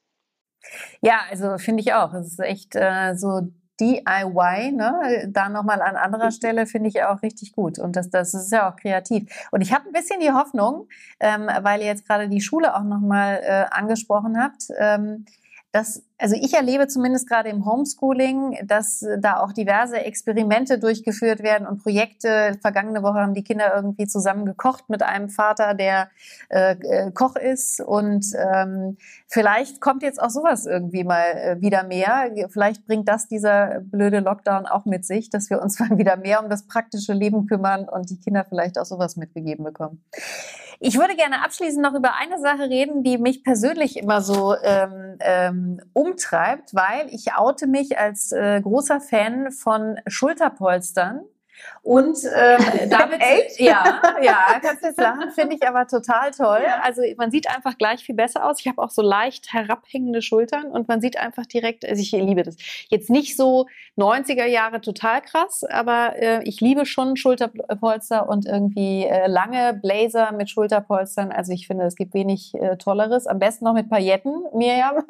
Ja, 1.02 1.20
also 1.30 1.58
finde 1.58 1.82
ich 1.82 1.92
auch. 1.92 2.14
Es 2.14 2.28
ist 2.28 2.40
echt 2.40 2.74
äh, 2.74 3.14
so 3.16 3.48
DIY, 3.80 4.72
ne, 4.72 5.28
da 5.28 5.48
nochmal 5.48 5.82
an 5.82 5.96
anderer. 5.96 6.30
Stelle 6.30 6.66
finde 6.66 6.88
ich 6.88 7.02
auch 7.02 7.22
richtig 7.22 7.52
gut. 7.52 7.78
Und 7.78 7.96
das, 7.96 8.10
das 8.10 8.34
ist 8.34 8.52
ja 8.52 8.70
auch 8.70 8.76
kreativ. 8.76 9.24
Und 9.50 9.60
ich 9.60 9.72
habe 9.72 9.86
ein 9.86 9.92
bisschen 9.92 10.20
die 10.20 10.32
Hoffnung, 10.32 10.88
ähm, 11.20 11.48
weil 11.62 11.80
ihr 11.80 11.86
jetzt 11.86 12.06
gerade 12.06 12.28
die 12.28 12.40
Schule 12.40 12.74
auch 12.74 12.82
nochmal 12.82 13.40
äh, 13.42 13.64
angesprochen 13.70 14.40
habt, 14.40 14.68
ähm, 14.78 15.24
dass 15.74 16.04
also 16.18 16.36
ich 16.36 16.54
erlebe 16.54 16.86
zumindest 16.86 17.28
gerade 17.28 17.48
im 17.48 17.66
Homeschooling, 17.66 18.56
dass 18.64 19.04
da 19.18 19.40
auch 19.40 19.52
diverse 19.52 19.96
Experimente 19.98 20.78
durchgeführt 20.78 21.42
werden 21.42 21.66
und 21.66 21.82
Projekte. 21.82 22.56
Vergangene 22.62 23.02
Woche 23.02 23.18
haben 23.18 23.34
die 23.34 23.42
Kinder 23.42 23.74
irgendwie 23.74 24.06
zusammen 24.06 24.46
gekocht 24.46 24.88
mit 24.88 25.02
einem 25.02 25.28
Vater, 25.28 25.74
der 25.74 26.10
äh, 26.50 26.76
äh, 26.76 27.10
Koch 27.10 27.34
ist. 27.34 27.80
Und 27.80 28.24
ähm, 28.38 28.96
vielleicht 29.26 29.80
kommt 29.80 30.04
jetzt 30.04 30.22
auch 30.22 30.30
sowas 30.30 30.64
irgendwie 30.64 31.02
mal 31.02 31.32
äh, 31.32 31.60
wieder 31.60 31.82
mehr. 31.82 32.30
Vielleicht 32.48 32.86
bringt 32.86 33.08
das 33.08 33.26
dieser 33.26 33.80
blöde 33.80 34.20
Lockdown 34.20 34.66
auch 34.66 34.84
mit 34.84 35.04
sich, 35.04 35.28
dass 35.28 35.50
wir 35.50 35.60
uns 35.60 35.78
mal 35.80 35.98
wieder 35.98 36.16
mehr 36.16 36.40
um 36.42 36.48
das 36.48 36.68
praktische 36.68 37.14
Leben 37.14 37.46
kümmern 37.46 37.88
und 37.88 38.08
die 38.10 38.20
Kinder 38.20 38.46
vielleicht 38.48 38.78
auch 38.78 38.86
sowas 38.86 39.16
mitgegeben 39.16 39.64
bekommen. 39.64 40.04
Ich 40.86 40.98
würde 40.98 41.16
gerne 41.16 41.42
abschließend 41.42 41.82
noch 41.82 41.94
über 41.94 42.14
eine 42.16 42.38
Sache 42.38 42.64
reden, 42.64 43.02
die 43.02 43.16
mich 43.16 43.42
persönlich 43.42 43.96
immer 43.96 44.20
so 44.20 44.54
ähm, 44.62 45.16
ähm, 45.20 45.80
umtreibt, 45.94 46.74
weil 46.74 47.08
ich 47.08 47.32
oute 47.34 47.66
mich 47.66 47.98
als 47.98 48.32
äh, 48.32 48.60
großer 48.60 49.00
Fan 49.00 49.50
von 49.50 49.98
Schulterpolstern 50.06 51.22
und 51.82 52.16
ähm, 52.34 52.88
damit, 52.90 53.20
Echt? 53.20 53.60
ja, 53.60 54.00
ja, 54.22 54.60
kannst 54.62 54.82
du 54.82 54.88
jetzt 54.88 55.00
lachen, 55.00 55.30
finde 55.30 55.56
ich 55.56 55.66
aber 55.66 55.86
total 55.86 56.30
toll. 56.30 56.60
Ja. 56.64 56.80
Also 56.82 57.02
man 57.16 57.30
sieht 57.30 57.48
einfach 57.48 57.76
gleich 57.76 58.04
viel 58.04 58.14
besser 58.14 58.44
aus. 58.44 58.60
Ich 58.60 58.68
habe 58.68 58.82
auch 58.82 58.90
so 58.90 59.02
leicht 59.02 59.52
herabhängende 59.52 60.22
Schultern 60.22 60.66
und 60.66 60.88
man 60.88 61.00
sieht 61.00 61.18
einfach 61.18 61.46
direkt, 61.46 61.84
also 61.84 62.00
ich 62.00 62.12
liebe 62.12 62.42
das. 62.42 62.56
Jetzt 62.88 63.10
nicht 63.10 63.36
so 63.36 63.66
90er 63.98 64.46
Jahre 64.46 64.80
total 64.80 65.20
krass, 65.20 65.64
aber 65.64 66.16
äh, 66.16 66.42
ich 66.44 66.60
liebe 66.60 66.86
schon 66.86 67.16
Schulterpolster 67.16 68.28
und 68.28 68.46
irgendwie 68.46 69.04
äh, 69.04 69.26
lange 69.26 69.74
Blazer 69.74 70.32
mit 70.32 70.50
Schulterpolstern. 70.50 71.32
Also 71.32 71.52
ich 71.52 71.66
finde, 71.66 71.84
es 71.84 71.96
gibt 71.96 72.14
wenig 72.14 72.54
äh, 72.54 72.76
Tolleres. 72.76 73.26
Am 73.26 73.38
besten 73.38 73.64
noch 73.64 73.74
mit 73.74 73.88
Pailletten, 73.88 74.44
Mirjam. 74.54 75.04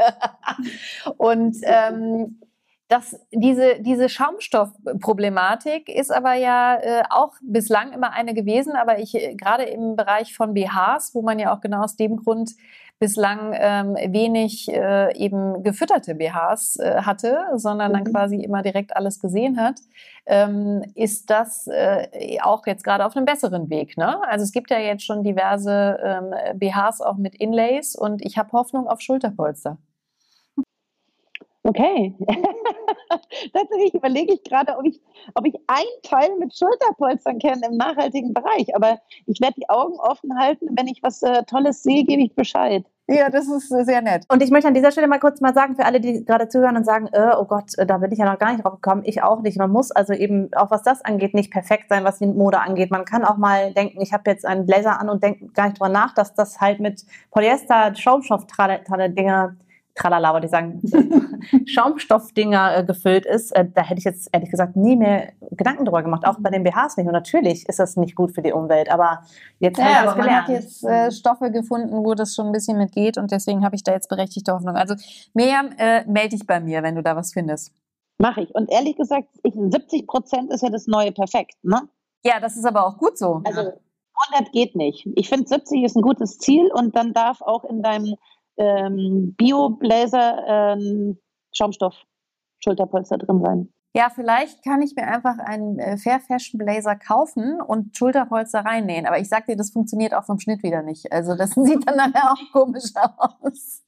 und 1.17 1.57
ähm, 1.63 2.41
das, 2.89 3.19
diese, 3.33 3.81
diese 3.81 4.09
Schaumstoffproblematik 4.09 5.89
ist 5.89 6.13
aber 6.13 6.35
ja 6.35 6.77
äh, 6.77 7.03
auch 7.09 7.33
bislang 7.43 7.93
immer 7.93 8.13
eine 8.13 8.35
gewesen, 8.35 8.77
aber 8.77 8.99
ich 8.99 9.15
äh, 9.15 9.35
gerade 9.35 9.65
im 9.65 9.97
Bereich 9.97 10.37
von 10.37 10.53
BHs, 10.53 11.15
wo 11.15 11.23
man 11.23 11.39
ja 11.39 11.55
auch 11.55 11.61
genau 11.61 11.83
aus 11.83 11.97
dem 11.97 12.17
Grund 12.17 12.53
bislang 12.99 13.53
ähm, 13.55 13.97
wenig 14.13 14.69
äh, 14.71 15.17
eben 15.17 15.63
gefütterte 15.63 16.15
BHs 16.15 16.77
äh, 16.77 17.03
hatte, 17.03 17.47
sondern 17.55 17.91
mhm. 17.91 17.95
dann 17.95 18.05
quasi 18.05 18.37
immer 18.37 18.63
direkt 18.63 18.95
alles 18.97 19.19
gesehen 19.19 19.59
hat, 19.59 19.81
ähm, 20.27 20.85
ist 20.95 21.31
das 21.31 21.67
äh, 21.67 22.39
auch 22.43 22.67
jetzt 22.67 22.85
gerade 22.85 23.05
auf 23.05 23.17
einem 23.17 23.27
besseren 23.27 23.69
Weg. 23.71 23.97
Ne? 23.97 24.23
Also 24.29 24.45
es 24.45 24.53
gibt 24.53 24.71
ja 24.71 24.79
jetzt 24.79 25.05
schon 25.05 25.25
diverse 25.25 25.99
ähm, 26.03 26.59
BHs 26.59 27.01
auch 27.01 27.17
mit 27.17 27.35
Inlays 27.35 27.97
und 27.97 28.25
ich 28.25 28.39
habe 28.39 28.53
Hoffnung 28.53 28.87
auf 28.87 29.01
Schulterpolster. 29.01 29.79
Okay. 31.67 32.15
Tatsächlich 33.55 33.95
überlege 33.95 34.35
ich 34.35 34.45
gerade, 34.45 34.77
ob 34.77 34.85
ich, 34.85 35.01
ob 35.35 35.47
ich 35.47 35.55
ein 35.67 35.85
Teil 36.03 36.37
mit 36.39 36.55
Schulterpolstern 36.55 37.39
kenne 37.39 37.63
im 37.71 37.79
nachhaltigen 37.79 38.35
Bereich. 38.35 38.77
Aber 38.77 38.99
ich 39.25 39.41
werde 39.41 39.55
die 39.57 39.69
Augen 39.71 39.95
offen 39.99 40.39
halten. 40.39 40.69
Wenn 40.77 40.89
ich 40.89 41.03
was 41.03 41.23
äh, 41.23 41.43
Tolles 41.45 41.83
sehe, 41.83 42.05
gebe 42.05 42.23
ich 42.23 42.35
Bescheid. 42.35 42.85
Ja, 43.07 43.31
das 43.31 43.49
ist 43.49 43.69
sehr 43.69 44.03
nett. 44.03 44.25
Und 44.29 44.43
ich 44.43 44.51
möchte 44.51 44.69
an 44.69 44.75
dieser 44.75 44.91
Stelle 44.91 45.09
mal 45.09 45.19
kurz 45.19 45.41
mal 45.41 45.55
sagen, 45.55 45.77
für 45.77 45.85
alle, 45.85 46.01
die 46.01 46.25
gerade 46.25 46.49
zuhören 46.49 46.77
und 46.77 46.85
sagen, 46.85 47.09
äh, 47.13 47.33
oh 47.39 47.45
Gott, 47.45 47.77
äh, 47.79 47.87
da 47.87 47.99
bin 47.99 48.13
ich 48.13 48.19
ja 48.19 48.31
noch 48.31 48.39
gar 48.39 48.53
nicht 48.53 48.65
drauf 48.65 48.75
gekommen, 48.75 49.03
ich 49.05 49.23
auch 49.23 49.41
nicht. 49.41 49.59
Man 49.59 49.71
muss 49.71 49.91
also 49.91 50.13
eben, 50.13 50.53
auch 50.55 50.71
was 50.71 50.83
das 50.83 51.03
angeht, 51.03 51.35
nicht 51.35 51.51
perfekt 51.51 51.91
sein, 51.91 52.05
was 52.05 52.19
die 52.19 52.27
Mode 52.27 52.61
angeht. 52.61 52.91
Man 52.91 53.07
kann 53.07 53.25
auch 53.25 53.37
mal 53.37 53.73
denken, 53.73 54.01
ich 54.03 54.13
habe 54.13 54.31
jetzt 54.31 54.47
einen 54.47 54.67
Blazer 54.67 55.01
an 55.01 55.09
und 55.09 55.23
denke 55.23 55.47
gar 55.49 55.65
nicht 55.65 55.79
drüber 55.79 55.91
nach, 55.91 56.15
dass 56.15 56.35
das 56.35 56.61
halt 56.61 56.81
mit 56.81 57.05
Polyester, 57.31 57.95
Schaumstoff-Dinger 57.95 59.57
tralala, 59.95 60.33
wollte 60.33 60.47
ich 60.47 60.51
sagen, 60.51 60.81
Schaumstoffdinger 61.67 62.79
äh, 62.79 62.85
gefüllt 62.85 63.27
ist, 63.27 63.53
äh, 63.53 63.67
da 63.73 63.83
hätte 63.83 63.99
ich 63.99 64.05
jetzt 64.05 64.29
ehrlich 64.33 64.51
gesagt 64.51 64.77
nie 64.77 64.97
mehr 64.97 65.33
Gedanken 65.53 65.85
drüber 65.85 66.03
gemacht, 66.03 66.27
auch 66.27 66.37
bei 66.41 66.51
den 66.51 66.65
BHs 66.65 66.97
nicht. 66.97 67.07
Und 67.07 67.13
natürlich 67.13 67.69
ist 67.69 67.79
das 67.79 67.97
nicht 67.97 68.15
gut 68.15 68.35
für 68.35 68.43
die 68.43 68.53
Umwelt, 68.53 68.91
aber 68.91 69.23
jetzt 69.61 69.79
ja, 69.79 69.85
habe 69.85 69.95
ich 69.95 70.05
das 70.05 70.15
gelernt. 70.15 70.49
Man 70.49 70.57
hat 70.57 70.63
jetzt 70.63 70.85
äh, 70.85 71.13
Stoffe 71.13 71.51
gefunden, 71.51 72.05
wo 72.05 72.15
das 72.15 72.35
schon 72.35 72.47
ein 72.47 72.53
bisschen 72.53 72.77
mitgeht 72.79 73.19
und 73.19 73.31
deswegen 73.31 73.65
habe 73.65 73.77
ich 73.77 73.85
da 73.85 73.93
jetzt 73.93 74.09
berechtigte 74.09 74.53
Hoffnung. 74.53 74.77
Also 74.77 74.95
Miriam, 75.33 75.71
äh, 75.79 76.05
melde 76.07 76.31
dich 76.31 76.47
bei 76.47 76.61
mir, 76.61 76.83
wenn 76.83 76.97
du 76.97 77.03
da 77.03 77.15
was 77.15 77.33
findest. 77.33 77.73
Mache 78.19 78.43
ich. 78.43 78.55
Und 78.55 78.71
ehrlich 78.71 78.97
gesagt, 78.97 79.29
ich, 79.43 79.55
70 79.55 80.07
Prozent 80.07 80.53
ist 80.53 80.63
ja 80.63 80.71
das 80.71 80.87
neue 80.87 81.13
Perfekt, 81.13 81.57
ne? 81.63 81.89
Ja, 82.25 82.41
das 82.41 82.57
ist 82.57 82.65
aber 82.65 82.87
auch 82.87 82.97
gut 82.97 83.19
so. 83.19 83.43
Also 83.45 83.73
100 84.31 84.53
geht 84.53 84.77
nicht. 84.77 85.09
Ich 85.17 85.29
finde 85.29 85.47
70 85.47 85.85
ist 85.85 85.97
ein 85.97 86.03
gutes 86.03 86.39
Ziel 86.39 86.71
und 86.73 86.97
dann 86.97 87.13
darf 87.13 87.43
auch 87.43 87.65
in 87.65 87.83
deinem 87.83 88.15
ähm, 88.57 89.35
Bio-Blazer 89.37 90.77
ähm, 90.77 91.19
Schaumstoff 91.53 91.95
Schulterpolster 92.63 93.19
drin 93.19 93.41
sein. 93.43 93.69
Ja, 93.97 94.11
vielleicht 94.13 94.65
kann 94.65 94.83
ich 94.83 94.97
mir 94.97 95.07
einfach 95.07 95.39
einen 95.39 95.79
äh, 95.79 95.97
Fair 95.97 96.19
Fashion 96.19 96.59
Blazer 96.59 96.97
kaufen 96.97 97.61
und 97.61 97.97
Schulterpolster 97.97 98.65
reinnähen. 98.65 99.07
Aber 99.07 99.21
ich 99.21 99.29
sag 99.29 99.47
dir, 99.47 99.57
das 99.57 99.71
funktioniert 99.71 100.15
auch 100.15 100.25
vom 100.25 100.41
Schnitt 100.41 100.65
wieder 100.65 100.83
nicht. 100.83 101.13
Also 101.13 101.37
das 101.37 101.51
sieht 101.55 101.87
dann 101.87 101.97
nachher 101.97 102.33
auch 102.33 102.53
komisch 102.53 102.91
aus. 102.97 103.83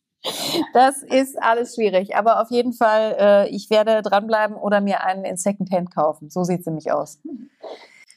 Das 0.72 1.02
ist 1.02 1.40
alles 1.42 1.74
schwierig. 1.74 2.14
Aber 2.14 2.40
auf 2.40 2.50
jeden 2.50 2.72
Fall, 2.72 3.16
äh, 3.18 3.48
ich 3.48 3.68
werde 3.68 4.02
dranbleiben 4.02 4.56
oder 4.56 4.80
mir 4.80 5.02
einen 5.02 5.24
in 5.24 5.36
Secondhand 5.36 5.92
kaufen. 5.92 6.30
So 6.30 6.44
sieht 6.44 6.60
es 6.60 6.66
nämlich 6.66 6.92
aus. 6.92 7.20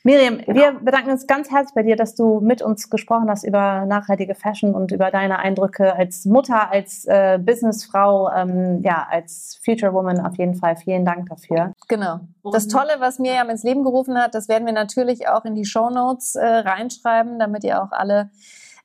Miriam, 0.03 0.37
genau. 0.37 0.57
wir 0.57 0.79
bedanken 0.79 1.11
uns 1.11 1.27
ganz 1.27 1.51
herzlich 1.51 1.75
bei 1.75 1.83
dir, 1.83 1.97
dass 1.97 2.15
du 2.15 2.39
mit 2.39 2.61
uns 2.61 2.89
gesprochen 2.89 3.29
hast 3.29 3.43
über 3.43 3.85
nachhaltige 3.85 4.33
Fashion 4.33 4.73
und 4.73 4.91
über 4.91 5.11
deine 5.11 5.39
Eindrücke 5.39 5.93
als 5.93 6.25
Mutter, 6.25 6.71
als 6.71 7.05
äh, 7.05 7.37
Businessfrau, 7.37 8.31
ähm, 8.31 8.81
ja, 8.81 9.05
als 9.09 9.59
Future 9.63 9.93
Woman 9.93 10.25
auf 10.25 10.37
jeden 10.37 10.55
Fall. 10.55 10.77
Vielen 10.77 11.03
Dank 11.03 11.27
dafür. 11.29 11.73
Genau. 11.89 12.21
Das 12.51 12.67
Tolle, 12.67 12.95
was 12.99 13.19
Miriam 13.19 13.49
ins 13.49 13.63
Leben 13.63 13.83
gerufen 13.83 14.17
hat, 14.17 14.35
das 14.35 14.47
werden 14.47 14.65
wir 14.65 14.73
natürlich 14.73 15.27
auch 15.27 15.43
in 15.43 15.55
die 15.55 15.65
Show 15.65 15.89
Notes 15.89 16.35
äh, 16.35 16.45
reinschreiben, 16.45 17.37
damit 17.37 17.65
ihr 17.65 17.83
auch 17.83 17.91
alle 17.91 18.29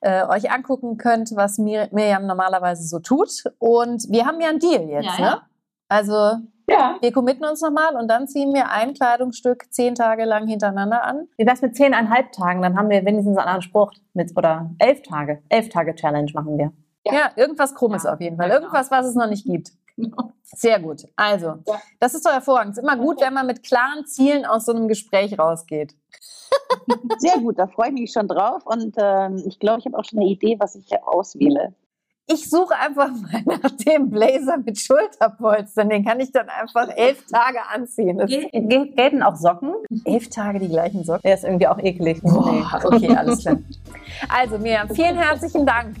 äh, 0.01 0.25
euch 0.25 0.51
angucken 0.51 0.97
könnt, 0.97 1.31
was 1.35 1.57
Mir 1.57 1.87
Miriam 1.91 2.27
normalerweise 2.27 2.83
so 2.83 2.99
tut. 2.99 3.45
Und 3.57 4.05
wir 4.09 4.25
haben 4.25 4.41
ja 4.41 4.49
einen 4.49 4.59
Deal 4.59 4.89
jetzt, 4.89 5.17
ja, 5.17 5.19
ne? 5.19 5.27
Ja. 5.27 5.41
Also 5.87 6.39
ja. 6.67 6.97
Wir 6.99 7.11
committen 7.11 7.45
uns 7.45 7.61
nochmal 7.61 7.95
und 7.95 8.07
dann 8.07 8.27
ziehen 8.27 8.53
wir 8.53 8.69
ein 8.71 8.93
Kleidungsstück 8.93 9.71
zehn 9.71 9.95
Tage 9.95 10.25
lang 10.25 10.47
hintereinander 10.47 11.03
an. 11.03 11.27
Wie 11.37 11.45
wär's 11.45 11.61
mit 11.61 11.75
zehneinhalb 11.75 12.31
Tagen? 12.31 12.61
Dann 12.61 12.77
haben 12.77 12.89
wir 12.89 13.05
wenigstens 13.05 13.37
einen 13.37 13.47
Anspruch 13.47 13.91
mit, 14.13 14.35
oder 14.35 14.71
elf 14.79 15.01
Tage. 15.03 15.41
Elf 15.49 15.69
Tage 15.69 15.95
Challenge 15.95 16.31
machen 16.33 16.57
wir. 16.57 16.71
Ja, 17.05 17.13
ja 17.13 17.31
irgendwas 17.35 17.75
Krummes 17.75 18.03
ja. 18.03 18.13
auf 18.13 18.21
jeden 18.21 18.37
Fall. 18.37 18.49
Irgendwas, 18.49 18.91
was 18.91 19.05
es 19.05 19.15
noch 19.15 19.27
nicht 19.27 19.45
gibt. 19.45 19.71
Genau. 19.97 20.33
Sehr 20.43 20.79
gut. 20.79 21.03
Also, 21.15 21.55
ja. 21.65 21.81
das 21.99 22.15
ist 22.15 22.25
doch 22.25 22.31
hervorragend. 22.31 22.73
Es 22.73 22.77
ist 22.77 22.83
immer 22.83 22.97
gut, 22.97 23.21
wenn 23.21 23.33
man 23.33 23.47
mit 23.47 23.63
klaren 23.63 24.05
Zielen 24.05 24.45
aus 24.45 24.65
so 24.65 24.73
einem 24.73 24.87
Gespräch 24.87 25.37
rausgeht. 25.39 25.95
Sehr 27.17 27.39
gut, 27.39 27.57
da 27.59 27.67
freue 27.67 27.89
ich 27.89 27.93
mich 27.93 28.11
schon 28.11 28.27
drauf 28.27 28.65
und 28.65 28.97
äh, 28.97 29.29
ich 29.47 29.59
glaube, 29.59 29.79
ich 29.79 29.85
habe 29.85 29.97
auch 29.97 30.05
schon 30.05 30.19
eine 30.19 30.27
Idee, 30.27 30.57
was 30.59 30.75
ich 30.75 30.91
auswähle. 31.03 31.73
Ich 32.27 32.49
suche 32.49 32.75
einfach 32.75 33.09
mal 33.45 33.57
nach 33.61 33.71
dem 33.71 34.09
Blazer 34.09 34.57
mit 34.57 34.79
Schulterpolstern. 34.79 35.89
Den 35.89 36.05
kann 36.05 36.19
ich 36.19 36.31
dann 36.31 36.49
einfach 36.49 36.87
elf 36.95 37.25
Tage 37.27 37.59
anziehen. 37.73 38.19
gelten 38.95 39.21
auch 39.21 39.35
Socken? 39.35 39.73
Elf 40.05 40.29
Tage 40.29 40.59
die 40.59 40.69
gleichen 40.69 41.03
Socken? 41.03 41.21
Der 41.23 41.35
ist 41.35 41.43
irgendwie 41.43 41.67
auch 41.67 41.79
eklig. 41.79 42.21
Nee. 42.23 42.63
Okay, 42.83 43.15
alles 43.15 43.41
klar. 43.41 43.57
Also 44.29 44.57
Miriam, 44.57 44.89
vielen 44.89 45.17
herzlichen 45.17 45.65
Dank. 45.65 45.95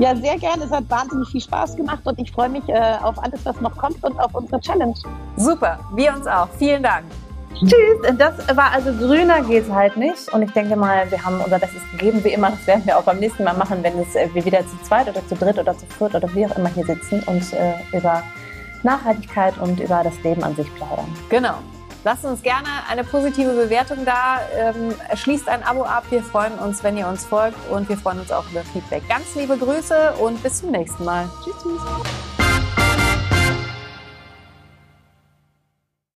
Ja, 0.00 0.16
sehr 0.16 0.38
gerne. 0.38 0.64
Es 0.64 0.70
hat 0.70 0.88
wahnsinnig 0.88 1.28
viel 1.28 1.42
Spaß 1.42 1.76
gemacht 1.76 2.00
und 2.04 2.18
ich 2.18 2.32
freue 2.32 2.48
mich 2.48 2.66
äh, 2.68 2.96
auf 3.02 3.22
alles, 3.22 3.44
was 3.44 3.60
noch 3.60 3.76
kommt 3.76 4.02
und 4.02 4.18
auf 4.18 4.34
unsere 4.34 4.58
Challenge. 4.58 4.94
Super, 5.36 5.78
wir 5.94 6.14
uns 6.14 6.26
auch. 6.26 6.48
Vielen 6.58 6.82
Dank. 6.82 7.04
Tschüss. 7.58 8.16
Das 8.16 8.56
war 8.56 8.72
also 8.72 8.92
grüner 8.92 9.42
geht 9.42 9.64
es 9.64 9.72
halt 9.72 9.96
nicht. 9.96 10.32
Und 10.32 10.42
ich 10.42 10.52
denke 10.52 10.76
mal, 10.76 11.10
wir 11.10 11.22
haben 11.24 11.40
unser 11.40 11.58
Bestes 11.58 11.82
gegeben, 11.92 12.22
wie 12.24 12.32
immer. 12.32 12.50
Das 12.50 12.66
werden 12.66 12.86
wir 12.86 12.98
auch 12.98 13.02
beim 13.02 13.18
nächsten 13.18 13.44
Mal 13.44 13.54
machen, 13.54 13.82
wenn 13.82 13.98
es, 13.98 14.14
äh, 14.14 14.28
wir 14.32 14.44
wieder 14.44 14.60
zu 14.60 14.80
zweit 14.82 15.08
oder 15.08 15.26
zu 15.26 15.34
dritt 15.34 15.58
oder 15.58 15.76
zu 15.76 15.86
viert 15.86 16.14
oder 16.14 16.32
wie 16.34 16.46
auch 16.46 16.56
immer 16.56 16.68
hier 16.68 16.84
sitzen 16.84 17.22
und 17.26 17.52
äh, 17.52 17.74
über 17.96 18.22
Nachhaltigkeit 18.82 19.58
und 19.58 19.80
über 19.80 20.02
das 20.02 20.14
Leben 20.22 20.42
an 20.42 20.56
sich 20.56 20.74
plaudern. 20.74 21.06
Genau. 21.28 21.54
Lasst 22.02 22.24
uns 22.24 22.40
gerne 22.40 22.68
eine 22.88 23.04
positive 23.04 23.52
Bewertung 23.52 24.06
da. 24.06 24.40
Ähm, 24.56 24.94
schließt 25.14 25.48
ein 25.48 25.62
Abo 25.62 25.82
ab. 25.82 26.04
Wir 26.08 26.22
freuen 26.22 26.58
uns, 26.58 26.82
wenn 26.82 26.96
ihr 26.96 27.06
uns 27.06 27.26
folgt 27.26 27.58
und 27.70 27.88
wir 27.90 27.98
freuen 27.98 28.20
uns 28.20 28.32
auch 28.32 28.44
über 28.50 28.62
Feedback. 28.62 29.06
Ganz 29.08 29.34
liebe 29.34 29.56
Grüße 29.58 30.14
und 30.18 30.42
bis 30.42 30.60
zum 30.60 30.70
nächsten 30.70 31.04
Mal. 31.04 31.28
Tschüss, 31.44 31.56
tschüss. 31.62 32.39